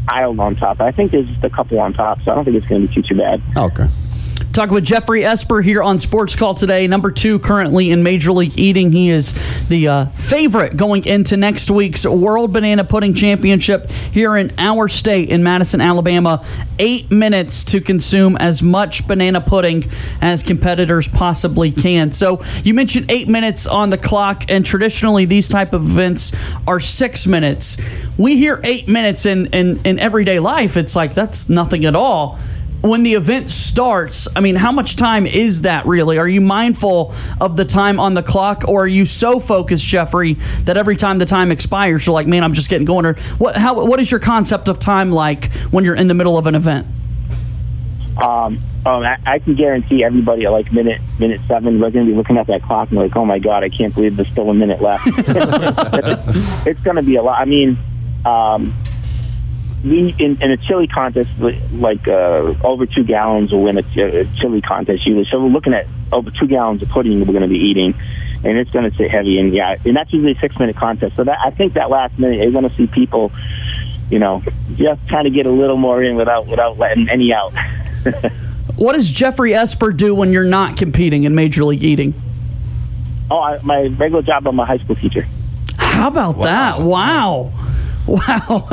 aisle 0.09 0.41
on 0.41 0.57
top, 0.57 0.81
I 0.81 0.93
think 0.93 1.13
there's 1.13 1.29
just 1.29 1.45
a 1.45 1.51
couple 1.51 1.79
on 1.81 1.93
top, 1.93 2.23
so 2.23 2.33
I 2.33 2.35
don't 2.35 2.45
think 2.45 2.57
it's 2.57 2.67
going 2.67 2.83
to 2.83 2.89
be 2.89 2.95
too 2.95 3.03
too 3.03 3.17
bad. 3.17 3.43
Okay. 3.57 3.89
Talking 4.53 4.75
with 4.75 4.85
Geoffrey 4.85 5.25
Esper 5.25 5.63
here 5.63 5.83
on 5.83 5.99
Sports 5.99 6.37
Call 6.37 6.53
today. 6.53 6.87
Number 6.87 7.11
two 7.11 7.39
currently 7.39 7.91
in 7.91 8.03
Major 8.03 8.33
League 8.33 8.59
Eating. 8.59 8.93
He 8.93 9.09
is 9.09 9.35
the 9.69 9.89
uh, 9.89 10.07
favorite 10.11 10.77
going 10.77 11.07
into 11.07 11.39
next 11.39 11.71
week's 11.71 12.05
World 12.05 12.53
Banana 12.53 12.85
Pudding 12.85 13.15
Championship 13.15 13.89
here 13.89 14.37
in 14.37 14.53
our 14.59 14.89
state 14.89 15.31
in 15.31 15.43
Madison, 15.43 15.81
Alabama. 15.81 16.45
Eight 16.79 17.11
minutes 17.11 17.65
to 17.65 17.81
consume 17.81 18.37
as 18.37 18.63
much 18.63 19.07
banana 19.07 19.41
pudding 19.41 19.85
as 20.21 20.43
competitors 20.43 21.09
possibly 21.09 21.71
can. 21.71 22.13
So 22.13 22.45
you 22.63 22.75
mentioned 22.75 23.11
eight 23.11 23.29
minutes 23.29 23.67
on 23.67 23.89
the 23.89 23.99
clock, 23.99 24.51
and 24.51 24.67
traditionally 24.67 25.25
these 25.25 25.49
type 25.49 25.73
of 25.73 25.81
events 25.83 26.31
are 26.67 26.79
six 26.79 27.27
minutes. 27.27 27.79
We 28.19 28.37
hear 28.37 28.61
eight 28.65 28.87
minutes 28.87 29.25
in, 29.25 29.47
in, 29.47 29.81
in 29.87 29.99
everyday 29.99 30.41
life. 30.41 30.77
It's 30.77 30.95
like 30.95 31.15
that's 31.15 31.49
nothing 31.49 31.87
at 31.87 31.97
all 31.97 32.39
when 32.83 33.05
the 33.05 33.15
event 33.15 33.49
starts, 33.49 34.29
I 34.35 34.41
mean, 34.41 34.57
how 34.57 34.73
much 34.73 34.97
time 34.97 35.27
is 35.27 35.63
that 35.63 35.87
really? 35.87 36.19
Are 36.19 36.29
you 36.29 36.41
mindful 36.41 37.15
of 37.41 37.57
the 37.57 37.65
time 37.65 38.01
on 38.01 38.15
the 38.15 38.23
clock, 38.23 38.65
or 38.69 38.85
are 38.85 38.89
you 38.89 39.07
so 39.07 39.39
focused, 39.39 39.85
Geoffrey, 39.85 40.35
that 40.65 40.77
every 40.77 40.97
time 40.97 41.19
the 41.19 41.25
time 41.25 41.53
expires, 41.53 42.07
you're 42.07 42.15
like, 42.15 42.27
man, 42.27 42.43
I'm 42.43 42.53
just 42.53 42.69
getting 42.69 42.85
going? 42.85 43.07
Or 43.07 43.15
what? 43.39 43.57
How? 43.57 43.85
What 43.85 44.01
is 44.01 44.11
your 44.11 44.21
concept 44.21 44.69
of 44.69 44.79
time 44.79 45.13
like 45.13 45.53
when 45.71 45.85
you're 45.85 45.95
in 45.95 46.09
the 46.09 46.15
middle 46.15 46.37
of 46.37 46.47
an 46.47 46.55
event? 46.55 46.87
Um, 48.21 48.59
um, 48.85 49.03
I, 49.05 49.17
I 49.25 49.39
can 49.39 49.55
guarantee 49.55 50.05
everybody 50.05 50.45
at 50.45 50.51
like 50.51 50.71
minute 50.73 51.01
minute 51.19 51.41
seven, 51.47 51.81
we're 51.81 51.91
going 51.91 52.05
to 52.05 52.13
be 52.13 52.17
looking 52.17 52.37
at 52.37 52.49
that 52.49 52.63
clock 52.63 52.91
and 52.91 52.99
like, 52.99 53.17
oh 53.17 53.25
my 53.25 53.39
god, 53.39 53.63
I 53.63 53.69
can't 53.69 53.95
believe 53.95 54.17
there's 54.17 54.29
still 54.29 54.51
a 54.51 54.55
minute 54.55 54.83
left. 54.83 55.07
it's 56.67 56.81
going 56.83 56.97
to 56.97 57.03
be 57.03 57.17
a 57.17 57.23
lot. 57.23 57.41
I 57.41 57.45
mean, 57.45 57.79
um, 58.27 58.75
we 59.85 60.15
in, 60.19 60.41
in 60.41 60.51
a 60.51 60.57
chili 60.57 60.87
contest, 60.87 61.31
like 61.73 62.07
uh, 62.09 62.55
over 62.65 62.87
two 62.87 63.05
gallons 63.05 63.53
will 63.53 63.63
win 63.63 63.79
a, 63.79 64.03
a 64.03 64.25
chili 64.37 64.61
contest 64.61 65.07
usually. 65.07 65.27
So 65.31 65.41
we're 65.41 65.51
looking 65.51 65.75
at 65.75 65.87
over 66.13 66.31
two 66.31 66.47
gallons 66.47 66.83
of 66.83 66.89
pudding 66.89 67.21
we're 67.21 67.27
going 67.27 67.43
to 67.43 67.49
be 67.49 67.59
eating, 67.59 67.95
and 68.45 68.59
it's 68.59 68.71
going 68.71 68.91
to 68.91 68.97
sit 68.97 69.11
heavy. 69.11 69.39
And 69.39 69.53
yeah, 69.53 69.77
and 69.85 69.97
that's 69.97 70.13
usually 70.13 70.33
a 70.33 70.39
six 70.39 70.59
minute 70.59 70.77
contest. 70.77 71.17
So 71.17 71.25
that 71.25 71.39
I 71.45 71.51
think 71.51 71.75
that 71.75 71.91
last 71.91 72.19
minute 72.19 72.41
you're 72.41 72.53
going 72.53 72.69
to 72.69 72.77
see 72.77 72.87
people 72.87 73.33
you 74.11 74.19
know, 74.19 74.43
just 74.77 75.09
trying 75.09 75.25
to 75.25 75.31
get 75.31 75.47
a 75.47 75.51
little 75.51 75.79
more 75.79 76.03
in 76.03 76.17
without 76.17 76.47
without 76.47 76.77
letting 76.79 77.09
any 77.09 77.33
out. 77.33 77.55
What 78.77 78.95
does 78.95 79.11
Geoffrey 79.11 79.55
Esper 79.55 79.93
do 79.93 80.15
when 80.15 80.33
you're 80.33 80.45
not 80.45 80.77
competing 80.77 81.25
in 81.25 81.35
Major 81.35 81.65
League 81.65 81.83
Eating? 81.83 82.15
oh, 83.31 83.41
I, 83.41 83.61
my 83.63 83.83
regular 83.83 84.23
job, 84.23 84.47
I'm 84.47 84.59
a 84.59 84.67
high 84.67 84.79
school 84.79 84.97
teacher. 84.97 85.27
How 85.79 86.09
about 86.09 86.41
that? 86.41 86.81
Wow. 86.81 87.53
Wow. 88.07 88.69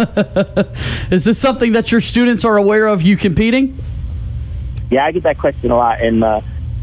Is 1.11 1.25
this 1.25 1.37
something 1.37 1.73
that 1.73 1.91
your 1.91 2.01
students 2.01 2.43
are 2.43 2.57
aware 2.57 2.87
of 2.87 3.01
you 3.03 3.15
competing? 3.15 3.75
Yeah, 4.89 5.05
I 5.05 5.11
get 5.11 5.23
that 5.23 5.37
question 5.37 5.69
a 5.69 5.75
lot, 5.75 6.01
and 6.01 6.23
uh, 6.23 6.41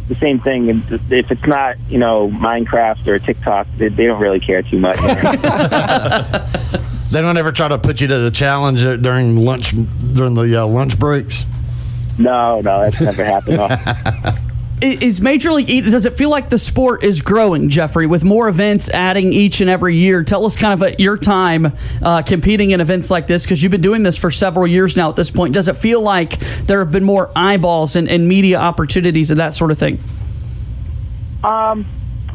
the 0.09 0.15
same 0.15 0.39
thing. 0.39 0.71
and 0.71 0.83
If 1.11 1.31
it's 1.33 1.47
not, 1.47 1.77
you 1.89 1.99
know, 1.99 2.29
Minecraft 2.29 3.05
or 3.09 3.19
TikTok, 3.19 3.67
they, 3.79 3.89
they 3.89 4.07
don't 4.07 4.21
really 4.21 4.39
care 4.41 4.63
too 4.63 4.79
much. 4.79 4.97
They 7.09 7.23
don't 7.23 7.37
ever 7.37 7.53
try 7.53 7.69
to 7.69 7.79
put 7.79 8.01
you 8.01 8.09
to 8.09 8.19
the 8.19 8.33
challenge 8.33 8.83
during 8.83 9.37
lunch 9.37 9.71
during 10.13 10.35
the 10.35 10.63
uh, 10.63 10.67
lunch 10.67 10.99
breaks. 10.99 11.47
no, 12.19 12.61
no, 12.61 12.83
that's 12.83 13.01
never 13.01 13.25
happened. 13.25 14.41
Is 14.83 15.23
Major 15.23 15.53
League 15.53 15.85
does 15.87 16.05
it 16.05 16.13
feel 16.15 16.29
like 16.29 16.51
the 16.51 16.59
sport 16.59 17.03
is 17.03 17.23
growing, 17.23 17.71
Geoffrey, 17.71 18.07
with 18.07 18.25
more 18.25 18.47
events 18.47 18.91
adding 18.91 19.33
each 19.33 19.63
and 19.63 19.71
every 19.71 19.97
year? 19.97 20.23
Tell 20.23 20.45
us 20.45 20.55
kind 20.55 20.75
of 20.75 20.83
at 20.83 21.01
your 21.01 21.17
time 21.17 21.73
uh, 22.03 22.21
competing 22.21 22.73
in 22.73 22.83
events 22.83 23.11
like 23.11 23.27
this, 23.27 23.45
because 23.45 23.63
you've 23.63 23.73
been 23.73 23.81
doing 23.81 24.03
this 24.03 24.19
for 24.19 24.31
several 24.31 24.67
years 24.67 24.95
now 24.95 25.09
at 25.09 25.17
this 25.17 25.31
point. 25.31 25.55
Does 25.55 25.69
it 25.69 25.79
feel 25.79 26.03
like 26.03 26.39
there 26.67 26.81
have 26.81 26.91
been 26.91 27.05
more 27.05 27.31
eyeballs 27.35 27.97
and, 27.97 28.07
and 28.07 28.29
media 28.29 28.59
opportunities 28.59 29.31
and 29.31 29.41
that 29.41 29.55
sort 29.55 29.71
of 29.71 29.79
thing? 29.79 29.99
Um, 31.43 31.87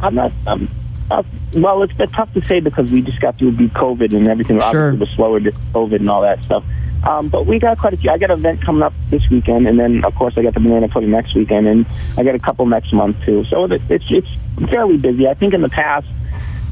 I'm 0.01 0.15
not. 0.15 0.31
Um, 0.47 0.67
uh, 1.11 1.21
well, 1.53 1.83
it's 1.83 1.93
been 1.93 2.09
tough 2.09 2.33
to 2.33 2.41
say 2.41 2.59
because 2.59 2.89
we 2.89 3.01
just 3.01 3.19
got 3.19 3.37
through 3.37 3.51
COVID 3.51 4.13
and 4.13 4.27
everything 4.27 4.59
Sure. 4.59 4.87
obviously 4.87 4.99
was 4.99 5.09
slower 5.15 5.39
to 5.41 5.51
COVID 5.73 5.97
and 5.97 6.09
all 6.09 6.21
that 6.23 6.41
stuff. 6.43 6.63
Um, 7.03 7.29
but 7.29 7.45
we 7.47 7.57
got 7.59 7.79
quite 7.79 7.93
a 7.93 7.97
few. 7.97 8.11
I 8.11 8.17
got 8.17 8.31
an 8.31 8.39
event 8.39 8.61
coming 8.61 8.83
up 8.83 8.93
this 9.09 9.27
weekend, 9.29 9.67
and 9.67 9.79
then 9.79 10.03
of 10.05 10.13
course 10.15 10.35
I 10.37 10.43
got 10.43 10.53
the 10.53 10.59
banana 10.59 10.87
pudding 10.87 11.11
next 11.11 11.33
weekend, 11.35 11.67
and 11.67 11.85
I 12.17 12.23
got 12.23 12.35
a 12.35 12.39
couple 12.39 12.65
next 12.67 12.93
month 12.93 13.17
too. 13.25 13.43
So 13.45 13.65
it- 13.65 13.81
it's 13.89 14.05
it's 14.09 14.27
fairly 14.69 14.97
busy. 14.97 15.27
I 15.27 15.33
think 15.33 15.53
in 15.53 15.61
the 15.61 15.69
past, 15.69 16.07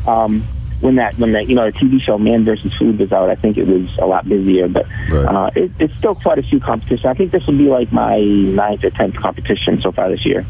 um, 0.07 0.43
when 0.81 0.95
that 0.95 1.17
when 1.17 1.31
that 1.33 1.47
you 1.49 1.55
know 1.55 1.65
the 1.65 1.77
TV 1.77 1.99
show 2.01 2.17
Man 2.17 2.45
versus 2.45 2.71
Food 2.75 2.99
was 2.99 3.11
out, 3.11 3.29
I 3.29 3.35
think 3.35 3.57
it 3.57 3.65
was 3.67 3.89
a 3.99 4.05
lot 4.05 4.29
busier. 4.29 4.67
But 4.67 4.85
Right. 5.11 5.25
uh, 5.25 5.49
it, 5.55 5.71
it's 5.79 5.93
still 5.97 6.15
quite 6.15 6.37
a 6.37 6.43
few 6.43 6.59
competitions. 6.59 7.05
I 7.05 7.13
think 7.15 7.31
this 7.31 7.45
will 7.47 7.57
be 7.57 7.67
like 7.67 7.91
my 7.91 8.19
ninth 8.19 8.83
or 8.83 8.91
tenth 8.91 9.15
competition 9.15 9.81
so 9.81 9.91
far 9.91 10.09
this 10.09 10.25
year. 10.25 10.45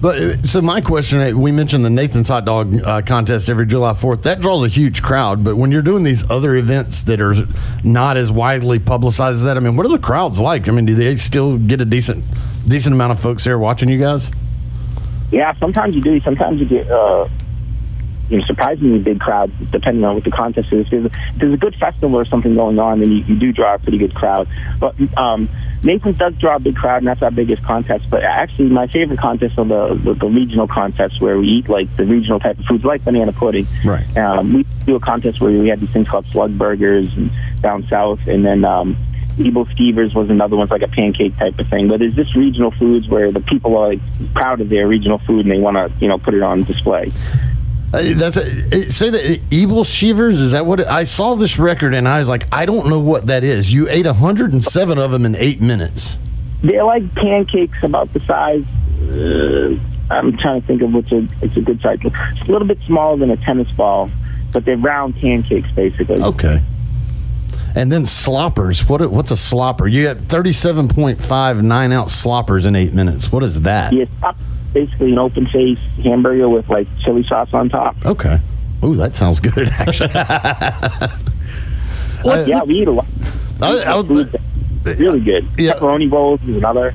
But 0.00 0.16
uh, 0.16 0.42
so 0.42 0.62
my 0.62 0.80
question, 0.80 1.20
uh, 1.20 1.36
we 1.36 1.50
mentioned 1.50 1.84
the 1.84 1.90
Nathan's 1.90 2.28
hot 2.28 2.44
dog 2.44 2.80
uh, 2.82 3.02
contest 3.02 3.48
every 3.48 3.66
July 3.66 3.94
Fourth. 3.94 4.22
That 4.22 4.40
draws 4.40 4.64
a 4.64 4.68
huge 4.68 5.02
crowd. 5.02 5.42
But 5.42 5.56
when 5.56 5.72
you're 5.72 5.82
doing 5.82 6.04
these 6.04 6.28
other 6.30 6.54
events 6.54 7.02
that 7.04 7.20
are 7.20 7.34
not 7.82 8.16
as 8.16 8.30
widely 8.30 8.78
publicized 8.78 9.36
as 9.36 9.42
that, 9.44 9.56
I 9.56 9.60
mean, 9.60 9.76
what 9.76 9.86
are 9.86 9.90
the 9.90 9.98
crowds 9.98 10.40
like? 10.40 10.68
I 10.68 10.70
mean, 10.70 10.86
do 10.86 10.94
they 10.94 11.16
still 11.16 11.58
get 11.58 11.80
a 11.80 11.84
decent 11.84 12.24
decent 12.66 12.94
amount 12.94 13.12
of 13.12 13.20
folks 13.20 13.44
there 13.44 13.58
watching 13.58 13.88
you 13.88 13.98
guys? 13.98 14.30
Yeah, 15.30 15.52
sometimes 15.58 15.94
you 15.94 16.00
do. 16.00 16.20
Sometimes 16.20 16.60
you 16.60 16.66
get 16.66 16.90
uh, 16.90 17.28
you 18.28 18.38
know 18.38 18.44
surprisingly 18.44 18.98
big 18.98 19.20
crowds, 19.20 19.52
depending 19.70 20.04
on 20.04 20.14
what 20.14 20.24
the 20.24 20.30
contest 20.30 20.72
is. 20.72 20.86
If 20.86 20.90
there's 20.90 21.04
a, 21.04 21.10
if 21.34 21.38
there's 21.38 21.54
a 21.54 21.56
good 21.56 21.76
festival 21.76 22.18
or 22.18 22.24
something 22.24 22.54
going 22.54 22.78
on, 22.78 23.00
then 23.00 23.10
you, 23.10 23.24
you 23.24 23.36
do 23.36 23.52
draw 23.52 23.74
a 23.74 23.78
pretty 23.78 23.98
good 23.98 24.14
crowd. 24.14 24.48
But 24.78 24.94
um, 25.16 25.48
Nathan's 25.82 26.18
does 26.18 26.34
draw 26.34 26.56
a 26.56 26.60
big 26.60 26.76
crowd, 26.76 26.98
and 26.98 27.06
that's 27.06 27.22
our 27.22 27.30
biggest 27.30 27.62
contest. 27.62 28.08
But 28.10 28.22
actually, 28.22 28.68
my 28.68 28.86
favorite 28.86 29.18
contests 29.18 29.58
are 29.58 29.64
the, 29.64 29.94
the 30.02 30.14
the 30.14 30.26
regional 30.26 30.68
contests 30.68 31.20
where 31.20 31.38
we 31.38 31.48
eat 31.48 31.68
like 31.68 31.94
the 31.96 32.04
regional 32.04 32.40
type 32.40 32.58
of 32.58 32.64
foods, 32.66 32.84
like 32.84 33.04
banana 33.04 33.32
pudding. 33.32 33.66
Right. 33.84 34.16
Um, 34.16 34.52
we 34.52 34.62
do 34.84 34.96
a 34.96 35.00
contest 35.00 35.40
where 35.40 35.50
we 35.50 35.68
had 35.68 35.80
these 35.80 35.90
things 35.90 36.08
called 36.08 36.26
slug 36.32 36.56
burgers 36.58 37.08
and 37.16 37.30
down 37.60 37.86
south, 37.88 38.20
and 38.26 38.44
then. 38.44 38.64
Um, 38.64 38.96
Aebleskivers 39.38 40.14
was 40.14 40.30
another 40.30 40.56
one, 40.56 40.64
it's 40.64 40.72
like 40.72 40.82
a 40.82 40.88
pancake 40.88 41.36
type 41.38 41.58
of 41.58 41.68
thing. 41.68 41.88
But 41.88 42.00
there's 42.00 42.14
just 42.14 42.34
regional 42.34 42.72
foods 42.72 43.08
where 43.08 43.30
the 43.30 43.40
people 43.40 43.76
are 43.76 43.90
like 43.90 44.00
proud 44.34 44.60
of 44.60 44.68
their 44.68 44.88
regional 44.88 45.18
food 45.18 45.46
and 45.46 45.50
they 45.52 45.58
want 45.58 45.76
to, 45.76 45.92
you 46.00 46.08
know, 46.08 46.18
put 46.18 46.34
it 46.34 46.42
on 46.42 46.64
display. 46.64 47.06
Uh, 47.92 48.02
that's 48.16 48.36
a, 48.36 48.90
say 48.90 49.08
that 49.08 49.22
aebleskivers 49.48 50.34
is 50.34 50.52
that 50.52 50.66
what 50.66 50.80
it, 50.80 50.86
I 50.88 51.04
saw 51.04 51.34
this 51.36 51.58
record 51.58 51.94
and 51.94 52.06
I 52.06 52.18
was 52.18 52.28
like 52.28 52.46
I 52.52 52.66
don't 52.66 52.88
know 52.88 53.00
what 53.00 53.28
that 53.28 53.44
is. 53.44 53.72
You 53.72 53.88
ate 53.88 54.04
107 54.04 54.98
of 54.98 55.10
them 55.10 55.24
in 55.24 55.34
eight 55.36 55.62
minutes. 55.62 56.18
They're 56.62 56.84
like 56.84 57.14
pancakes 57.14 57.82
about 57.82 58.12
the 58.12 58.20
size. 58.20 58.64
Uh, 59.00 59.78
I'm 60.10 60.36
trying 60.36 60.60
to 60.60 60.66
think 60.66 60.82
of 60.82 60.92
what's 60.92 61.10
a 61.12 61.26
it's 61.40 61.56
a 61.56 61.62
good 61.62 61.80
size. 61.80 61.98
It's 62.02 62.48
a 62.48 62.52
little 62.52 62.68
bit 62.68 62.78
smaller 62.86 63.16
than 63.16 63.30
a 63.30 63.38
tennis 63.38 63.70
ball, 63.72 64.10
but 64.52 64.66
they're 64.66 64.76
round 64.76 65.16
pancakes 65.16 65.70
basically. 65.72 66.20
Okay. 66.20 66.62
And 67.74 67.90
then 67.90 68.04
sloppers. 68.04 68.86
What 68.86 69.10
what's 69.10 69.30
a 69.30 69.34
slopper? 69.34 69.90
You 69.90 70.04
got 70.04 70.16
37.5 70.16 71.62
nine 71.62 71.92
ounce 71.92 72.12
sloppers 72.12 72.66
in 72.66 72.76
eight 72.76 72.92
minutes. 72.92 73.32
What 73.32 73.42
is 73.42 73.62
that? 73.62 73.94
Yeah, 73.94 74.04
basically 74.72 75.12
an 75.12 75.18
open 75.18 75.46
face 75.46 75.78
hamburger 76.02 76.48
with 76.48 76.68
like 76.68 76.86
chili 77.00 77.24
sauce 77.24 77.52
on 77.52 77.68
top. 77.68 77.96
Okay. 78.06 78.38
Oh, 78.82 78.94
that 78.94 79.16
sounds 79.16 79.40
good. 79.40 79.68
Actually, 79.78 80.08
What's 82.22 82.46
uh, 82.48 82.50
Yeah, 82.50 82.60
the, 82.60 82.64
we 82.66 82.74
eat 82.74 82.88
a 82.88 82.92
lot. 82.92 83.06
I- 83.60 83.82
I- 83.82 84.02
Food 84.02 84.32
that's 84.84 85.00
uh, 85.00 85.04
really 85.04 85.20
good. 85.20 85.46
Yeah. 85.58 85.72
Pepperoni 85.74 86.08
bowls 86.08 86.40
is 86.42 86.56
another. 86.56 86.94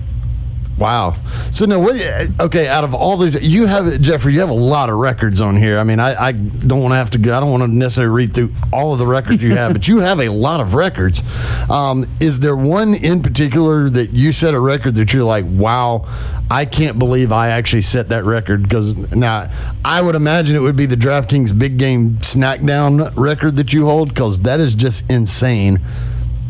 Wow. 0.78 1.16
So 1.52 1.66
now, 1.66 1.80
what? 1.80 1.96
Okay, 2.40 2.68
out 2.68 2.84
of 2.84 2.96
all 2.96 3.18
these, 3.18 3.42
you 3.44 3.68
have 3.68 4.02
Geoffrey. 4.02 4.34
You 4.34 4.40
have 4.40 4.50
a 4.50 4.54
lot 4.54 4.90
of 4.90 4.96
records 4.96 5.40
on 5.40 5.56
here. 5.56 5.78
I 5.78 5.84
mean, 5.84 6.00
I, 6.00 6.30
I 6.30 6.32
don't 6.32 6.82
want 6.82 6.94
to 6.94 6.96
have 6.96 7.12
to. 7.12 7.20
I 7.20 7.40
don't 7.40 7.52
want 7.52 7.62
to 7.62 7.68
necessarily 7.68 8.14
read 8.14 8.34
through 8.34 8.54
all 8.72 8.92
of 8.92 9.00
the 9.00 9.06
records 9.06 9.44
you 9.44 9.56
have, 9.56 9.74
but 9.74 9.88
you 9.88 10.00
have 10.00 10.20
a 10.20 10.30
lot 10.30 10.62
of 10.62 10.74
records. 10.74 11.22
Um, 11.70 12.10
is 12.20 12.40
there 12.40 12.56
one 12.56 12.96
in 12.96 13.22
particular 13.22 13.88
that 13.92 14.12
you 14.12 14.32
set 14.32 14.56
a 14.56 14.60
record 14.60 14.96
that 14.96 15.14
you're 15.14 15.24
like, 15.24 15.46
wow, 15.48 16.08
I 16.50 16.66
can't 16.66 16.98
believe 16.98 17.32
I 17.32 17.50
actually 17.50 17.84
set 17.84 18.10
that 18.10 18.24
record? 18.24 18.64
Because 18.64 19.16
now 19.16 19.52
I 19.86 20.02
would 20.02 20.16
imagine 20.16 20.56
it 20.56 20.62
would 20.62 20.76
be 20.76 20.88
the 20.88 20.98
DraftKings 20.98 21.58
Big 21.58 21.78
Game 21.78 22.18
Snackdown 22.18 23.14
record 23.16 23.58
that 23.58 23.74
you 23.74 23.86
hold, 23.86 24.10
because 24.10 24.40
that 24.40 24.60
is 24.60 24.74
just 24.74 25.10
insane. 25.10 25.82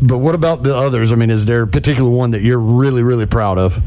But 0.01 0.19
what 0.19 0.33
about 0.33 0.63
the 0.63 0.75
others? 0.75 1.11
I 1.11 1.15
mean, 1.15 1.29
is 1.29 1.45
there 1.45 1.63
a 1.63 1.67
particular 1.67 2.09
one 2.09 2.31
that 2.31 2.41
you're 2.41 2.59
really, 2.59 3.03
really 3.03 3.25
proud 3.25 3.57
of? 3.57 3.81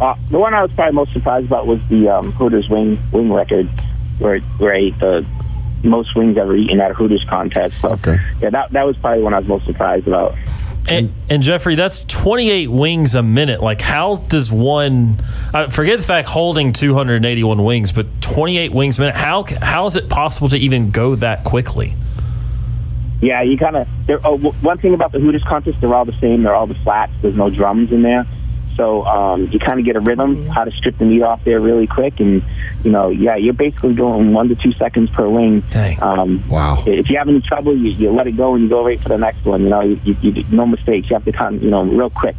Uh, 0.00 0.14
the 0.30 0.38
one 0.38 0.54
I 0.54 0.62
was 0.62 0.72
probably 0.72 0.94
most 0.94 1.12
surprised 1.12 1.46
about 1.46 1.66
was 1.66 1.80
the 1.88 2.08
um, 2.08 2.32
Hooters 2.32 2.68
wing 2.68 2.98
wing 3.12 3.32
record, 3.32 3.68
where 4.18 4.38
where 4.58 4.74
I 4.74 4.78
ate 4.78 4.98
the 4.98 5.26
most 5.84 6.16
wings 6.16 6.36
ever 6.38 6.56
eaten 6.56 6.80
at 6.80 6.90
a 6.90 6.94
Hooters 6.94 7.24
contest. 7.28 7.80
So, 7.80 7.90
Okay. 7.92 8.18
Yeah, 8.40 8.50
that 8.50 8.72
that 8.72 8.86
was 8.86 8.96
probably 8.96 9.20
the 9.20 9.24
one 9.24 9.34
I 9.34 9.38
was 9.38 9.48
most 9.48 9.66
surprised 9.66 10.06
about. 10.08 10.34
And, 10.86 11.14
and 11.30 11.42
Geoffrey, 11.42 11.76
that's 11.76 12.04
28 12.04 12.70
wings 12.70 13.14
a 13.14 13.22
minute. 13.22 13.62
Like, 13.62 13.80
how 13.80 14.16
does 14.16 14.52
one? 14.52 15.18
I 15.54 15.68
forget 15.68 15.98
the 15.98 16.04
fact 16.04 16.28
holding 16.28 16.72
281 16.72 17.64
wings, 17.64 17.90
but 17.90 18.06
28 18.20 18.70
wings 18.72 18.98
a 18.98 19.02
minute. 19.02 19.16
How 19.16 19.44
how 19.62 19.86
is 19.86 19.96
it 19.96 20.10
possible 20.10 20.48
to 20.50 20.58
even 20.58 20.90
go 20.90 21.14
that 21.14 21.44
quickly? 21.44 21.94
Yeah, 23.22 23.40
you 23.42 23.56
kind 23.56 23.76
of. 23.76 23.88
Oh, 24.24 24.36
w- 24.36 24.52
one 24.60 24.76
thing 24.76 24.92
about 24.92 25.12
the 25.12 25.20
Hooters 25.20 25.42
contest, 25.44 25.80
they're 25.80 25.94
all 25.94 26.04
the 26.04 26.12
same. 26.20 26.42
They're 26.42 26.54
all 26.54 26.66
the 26.66 26.74
flats. 26.74 27.12
There's 27.22 27.36
no 27.36 27.48
drums 27.48 27.90
in 27.90 28.02
there. 28.02 28.26
So 28.76 29.04
um, 29.06 29.46
you 29.52 29.58
kind 29.58 29.78
of 29.78 29.86
get 29.86 29.94
a 29.96 30.00
rhythm 30.00 30.46
how 30.46 30.64
to 30.64 30.70
strip 30.72 30.98
the 30.98 31.04
meat 31.04 31.22
off 31.22 31.44
there 31.44 31.60
really 31.60 31.86
quick, 31.86 32.18
and 32.18 32.42
you 32.82 32.90
know, 32.90 33.08
yeah, 33.08 33.36
you're 33.36 33.54
basically 33.54 33.94
going 33.94 34.32
one 34.32 34.48
to 34.48 34.56
two 34.56 34.72
seconds 34.72 35.10
per 35.10 35.28
wing. 35.28 35.62
Um, 36.02 36.42
Wow. 36.48 36.82
If 36.86 37.08
you 37.08 37.18
have 37.18 37.28
any 37.28 37.40
trouble, 37.40 37.76
you, 37.76 37.90
you 37.90 38.10
let 38.10 38.26
it 38.26 38.36
go 38.36 38.54
and 38.54 38.64
you 38.64 38.68
go 38.68 38.84
right 38.84 39.00
for 39.00 39.08
the 39.08 39.18
next 39.18 39.44
one. 39.44 39.62
You 39.62 39.68
know, 39.68 39.80
you, 39.80 40.00
you, 40.04 40.16
you 40.20 40.44
no 40.50 40.66
mistakes. 40.66 41.08
You 41.08 41.14
have 41.14 41.24
to 41.24 41.32
kind 41.32 41.62
you 41.62 41.70
know, 41.70 41.84
real 41.84 42.10
quick. 42.10 42.36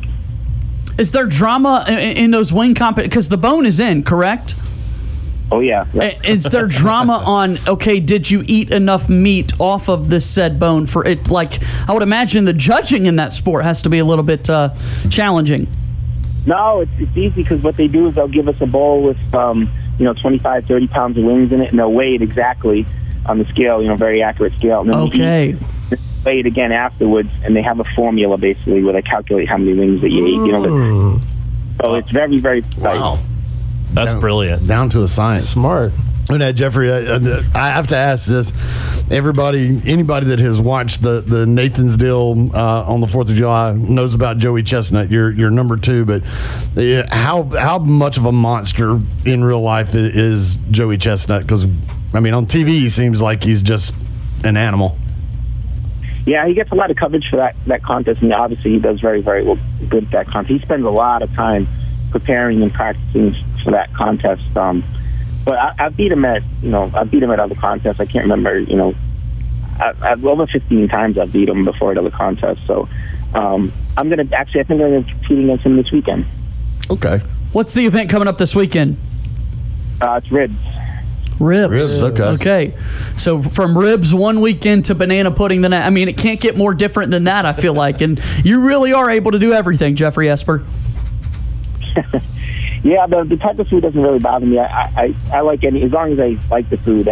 is 0.98 1.12
there 1.12 1.26
drama 1.26 1.86
in, 1.88 1.98
in 1.98 2.32
those 2.32 2.52
wing 2.52 2.76
comp? 2.76 2.98
Because 2.98 3.30
the 3.30 3.38
bone 3.38 3.66
is 3.66 3.80
in, 3.80 4.04
correct? 4.04 4.56
Oh 5.52 5.60
yeah. 5.60 5.86
yeah. 5.94 6.20
Is 6.24 6.44
there 6.44 6.68
drama 6.68 7.14
on? 7.26 7.60
Okay, 7.68 8.00
did 8.00 8.30
you 8.30 8.44
eat 8.48 8.72
enough 8.72 9.08
meat 9.10 9.54
off 9.60 9.90
of 9.90 10.10
this 10.10 10.28
said 10.30 10.60
bone 10.60 10.86
for 10.86 11.06
it? 11.06 11.30
Like 11.30 11.62
I 11.88 11.94
would 11.94 12.04
imagine 12.04 12.46
the 12.46 12.54
judging 12.54 13.06
in 13.06 13.16
that 13.18 13.32
sport 13.32 13.64
has 13.64 13.82
to 13.84 13.90
be 13.90 14.00
a 14.00 14.06
little 14.06 14.24
bit 14.24 14.50
uh, 14.50 14.74
challenging. 15.10 15.68
No, 16.46 16.82
it's, 16.82 16.92
it's 17.00 17.18
easy 17.18 17.42
because 17.44 17.62
what 17.64 17.76
they 17.78 17.88
do 17.88 18.08
is 18.08 18.16
they'll 18.16 18.28
give 18.28 18.48
us 18.48 18.56
a 18.62 18.66
bowl 18.68 19.02
with, 19.04 19.18
um, 19.34 19.70
you 19.98 20.06
know, 20.06 20.14
25, 20.14 20.66
30 20.66 20.88
pounds 20.88 21.18
of 21.18 21.24
wings 21.24 21.52
in 21.52 21.62
it, 21.62 21.70
and 21.70 21.80
they'll 21.80 21.92
weigh 21.92 22.16
it 22.16 22.22
exactly 22.22 22.86
on 23.26 23.40
the 23.40 23.46
scale, 23.46 23.82
you 23.82 23.88
know, 23.88 23.96
very 23.96 24.22
accurate 24.22 24.54
scale. 24.58 24.82
And 24.82 24.90
then 24.92 25.00
we 25.02 25.08
Okay. 25.08 25.50
eat, 25.92 26.00
weigh 26.24 26.40
it 26.40 26.46
again 26.46 26.72
afterwards, 26.72 27.30
and 27.44 27.56
they 27.56 27.62
have 27.64 27.80
a 27.80 27.84
formula 27.96 28.38
basically 28.38 28.84
where 28.84 28.94
they 28.94 29.02
calculate 29.02 29.48
how 29.50 29.58
many 29.58 29.74
wings 29.74 30.02
that 30.02 30.12
you 30.12 30.26
ate. 30.28 30.46
You 30.48 30.52
know, 30.52 30.62
that- 30.62 31.22
so 31.84 31.96
it's 31.96 32.12
very, 32.12 32.38
very 32.38 32.62
precise. 32.62 32.82
Wow. 33.00 33.18
That's 33.94 34.14
brilliant. 34.14 34.68
Down 34.68 34.90
to 34.90 35.02
a 35.04 35.08
science. 35.08 35.50
Smart. 35.50 35.94
And 36.28 36.42
uh, 36.42 36.52
Geoffrey, 36.54 36.92
I, 36.92 37.44
I 37.54 37.70
have 37.70 37.88
to 37.88 37.96
ask 37.96 38.28
this: 38.28 38.52
everybody, 39.12 39.80
anybody 39.86 40.28
that 40.28 40.40
has 40.40 40.60
watched 40.60 41.04
the 41.04 41.22
the 41.22 41.46
Nathan's 41.46 41.98
deal 41.98 42.50
uh, 42.56 42.84
on 42.84 43.00
the 43.00 43.06
Fourth 43.08 43.30
of 43.30 43.36
July 43.36 43.74
knows 43.74 44.16
about 44.16 44.40
Joey 44.40 44.64
Chestnut. 44.64 45.12
You're 45.12 45.32
you're 45.32 45.52
number 45.52 45.78
two, 45.78 46.04
but 46.04 46.24
uh, 46.78 47.04
how 47.12 47.44
how 47.44 47.78
much 47.78 48.18
of 48.18 48.26
a 48.26 48.32
monster 48.32 49.00
in 49.26 49.44
real 49.44 49.62
life 49.62 49.94
is 49.94 50.56
Joey 50.72 50.98
Chestnut? 50.98 51.44
Because 51.44 51.68
I 52.14 52.20
mean, 52.22 52.34
on 52.34 52.48
TV, 52.48 52.70
he 52.70 52.90
seems 52.90 53.22
like 53.22 53.44
he's 53.44 53.62
just 53.62 53.94
an 54.44 54.58
animal. 54.58 54.98
yeah, 56.26 56.48
he 56.48 56.56
gets 56.56 56.72
a 56.72 56.76
lot 56.76 56.90
of 56.90 56.98
coverage 56.98 57.28
for 57.30 57.36
that 57.38 57.56
that 57.68 57.84
contest, 57.84 58.24
and 58.24 58.34
obviously 58.34 58.72
he 58.72 58.80
does 58.80 59.00
very 59.00 59.22
very 59.22 59.44
well, 59.44 59.60
good 59.90 60.06
at 60.06 60.12
that 60.12 60.28
contest. 60.28 60.60
He 60.60 60.66
spends 60.66 60.86
a 60.86 60.90
lot 60.90 61.22
of 61.22 61.32
time 61.36 61.68
preparing 62.10 62.64
and 62.64 62.74
practicing 62.74 63.36
for 63.64 63.72
that 63.72 63.94
contest. 63.94 64.58
Um, 64.58 64.84
but 65.46 65.58
I, 65.58 65.76
I 65.78 65.90
beat 65.90 66.12
him 66.12 66.26
at 66.26 66.44
you 66.62 66.70
know 66.70 66.92
I 66.94 67.04
beat 67.04 67.24
him 67.24 67.32
at 67.32 67.40
other 67.40 67.56
contests. 67.56 68.00
I 68.00 68.06
can't 68.06 68.24
remember 68.24 68.60
you 68.60 68.76
know 68.76 68.96
I, 69.80 69.94
I've 70.02 70.26
over 70.26 70.48
15 70.48 70.88
times 70.90 71.18
I've 71.18 71.32
beat 71.32 71.48
him 71.48 71.64
before 71.64 71.92
at 71.92 71.98
other 71.98 72.12
contests. 72.12 72.66
So 72.66 72.90
um, 73.34 73.72
I'm 73.96 74.10
gonna 74.10 74.28
actually 74.34 74.62
I 74.62 74.64
think 74.64 74.82
I'm 74.82 74.92
gonna 74.92 75.04
compete 75.04 75.40
against 75.40 75.66
him 75.66 75.78
this 75.78 75.92
weekend. 75.92 76.26
Okay. 76.90 77.20
What's 77.52 77.74
the 77.74 77.86
event 77.86 78.10
coming 78.10 78.28
up 78.28 78.38
this 78.38 78.56
weekend? 78.56 78.98
Uh, 80.02 80.20
it's 80.22 80.32
ribs. 80.32 80.54
Ribs. 81.40 81.72
Ribs, 81.72 82.04
okay. 82.04 82.24
Okay. 82.24 82.78
So 83.18 83.42
from 83.42 83.78
ribs 83.78 84.14
one 84.14 84.42
weekend 84.42 84.86
to 84.86 84.96
banana 84.96 85.32
pudding 85.32 85.62
the 85.62 85.70
next. 85.70 85.86
I 85.86 85.90
mean, 85.90 86.08
it 86.08 86.18
can't 86.18 86.40
get 86.40 86.58
more 86.58 86.74
different 86.74 87.12
than 87.12 87.26
that. 87.26 87.46
I 87.46 87.54
feel 87.54 87.74
like, 87.74 88.02
and 88.02 88.22
you 88.44 88.62
really 88.62 88.94
are 88.94 89.10
able 89.10 89.32
to 89.32 89.40
do 89.40 89.54
everything, 89.54 89.96
Geoffrey 89.96 90.30
Esper. 90.30 90.66
Yeah, 92.84 93.08
the, 93.08 93.24
the 93.24 93.38
type 93.38 93.60
of 93.60 93.68
food 93.68 93.82
doesn't 93.82 94.02
really 94.02 94.20
bother 94.20 94.46
me. 94.46 94.60
I, 94.60 94.66
I 94.66 95.16
I 95.34 95.42
like 95.42 95.64
any 95.64 95.84
as 95.84 95.92
long 95.92 96.14
as 96.14 96.20
I 96.20 96.38
like 96.50 96.70
the 96.70 96.78
food. 96.78 97.08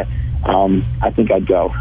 Um, 0.45 0.85
I 1.01 1.09
think 1.09 1.31
I'd 1.31 1.47
go. 1.47 1.73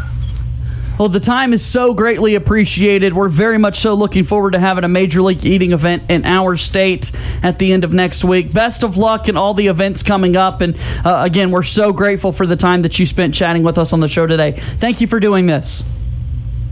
Well, 0.99 1.09
the 1.09 1.19
time 1.19 1.53
is 1.53 1.65
so 1.65 1.95
greatly 1.95 2.35
appreciated. 2.35 3.15
We're 3.15 3.27
very 3.27 3.57
much 3.57 3.79
so 3.79 3.95
looking 3.95 4.23
forward 4.23 4.53
to 4.53 4.59
having 4.59 4.83
a 4.83 4.87
Major 4.87 5.23
League 5.23 5.43
Eating 5.43 5.71
event 5.71 6.03
in 6.07 6.23
our 6.23 6.55
state 6.55 7.11
at 7.41 7.57
the 7.57 7.73
end 7.73 7.83
of 7.83 7.93
next 7.95 8.23
week. 8.23 8.53
Best 8.53 8.83
of 8.83 8.95
luck 8.95 9.27
in 9.27 9.35
all 9.35 9.55
the 9.55 9.67
events 9.67 10.03
coming 10.03 10.35
up. 10.35 10.61
And 10.61 10.77
uh, 11.03 11.23
again, 11.25 11.49
we're 11.49 11.63
so 11.63 11.91
grateful 11.93 12.31
for 12.31 12.45
the 12.45 12.55
time 12.55 12.83
that 12.83 12.99
you 12.99 13.07
spent 13.07 13.33
chatting 13.33 13.63
with 13.63 13.79
us 13.79 13.91
on 13.91 14.01
the 14.01 14.07
show 14.07 14.27
today. 14.27 14.51
Thank 14.51 15.01
you 15.01 15.07
for 15.07 15.19
doing 15.19 15.47
this. 15.47 15.83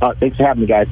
Uh, 0.03 0.13
thanks 0.20 0.38
for 0.38 0.44
having 0.46 0.62
me, 0.62 0.68
guys. 0.68 0.88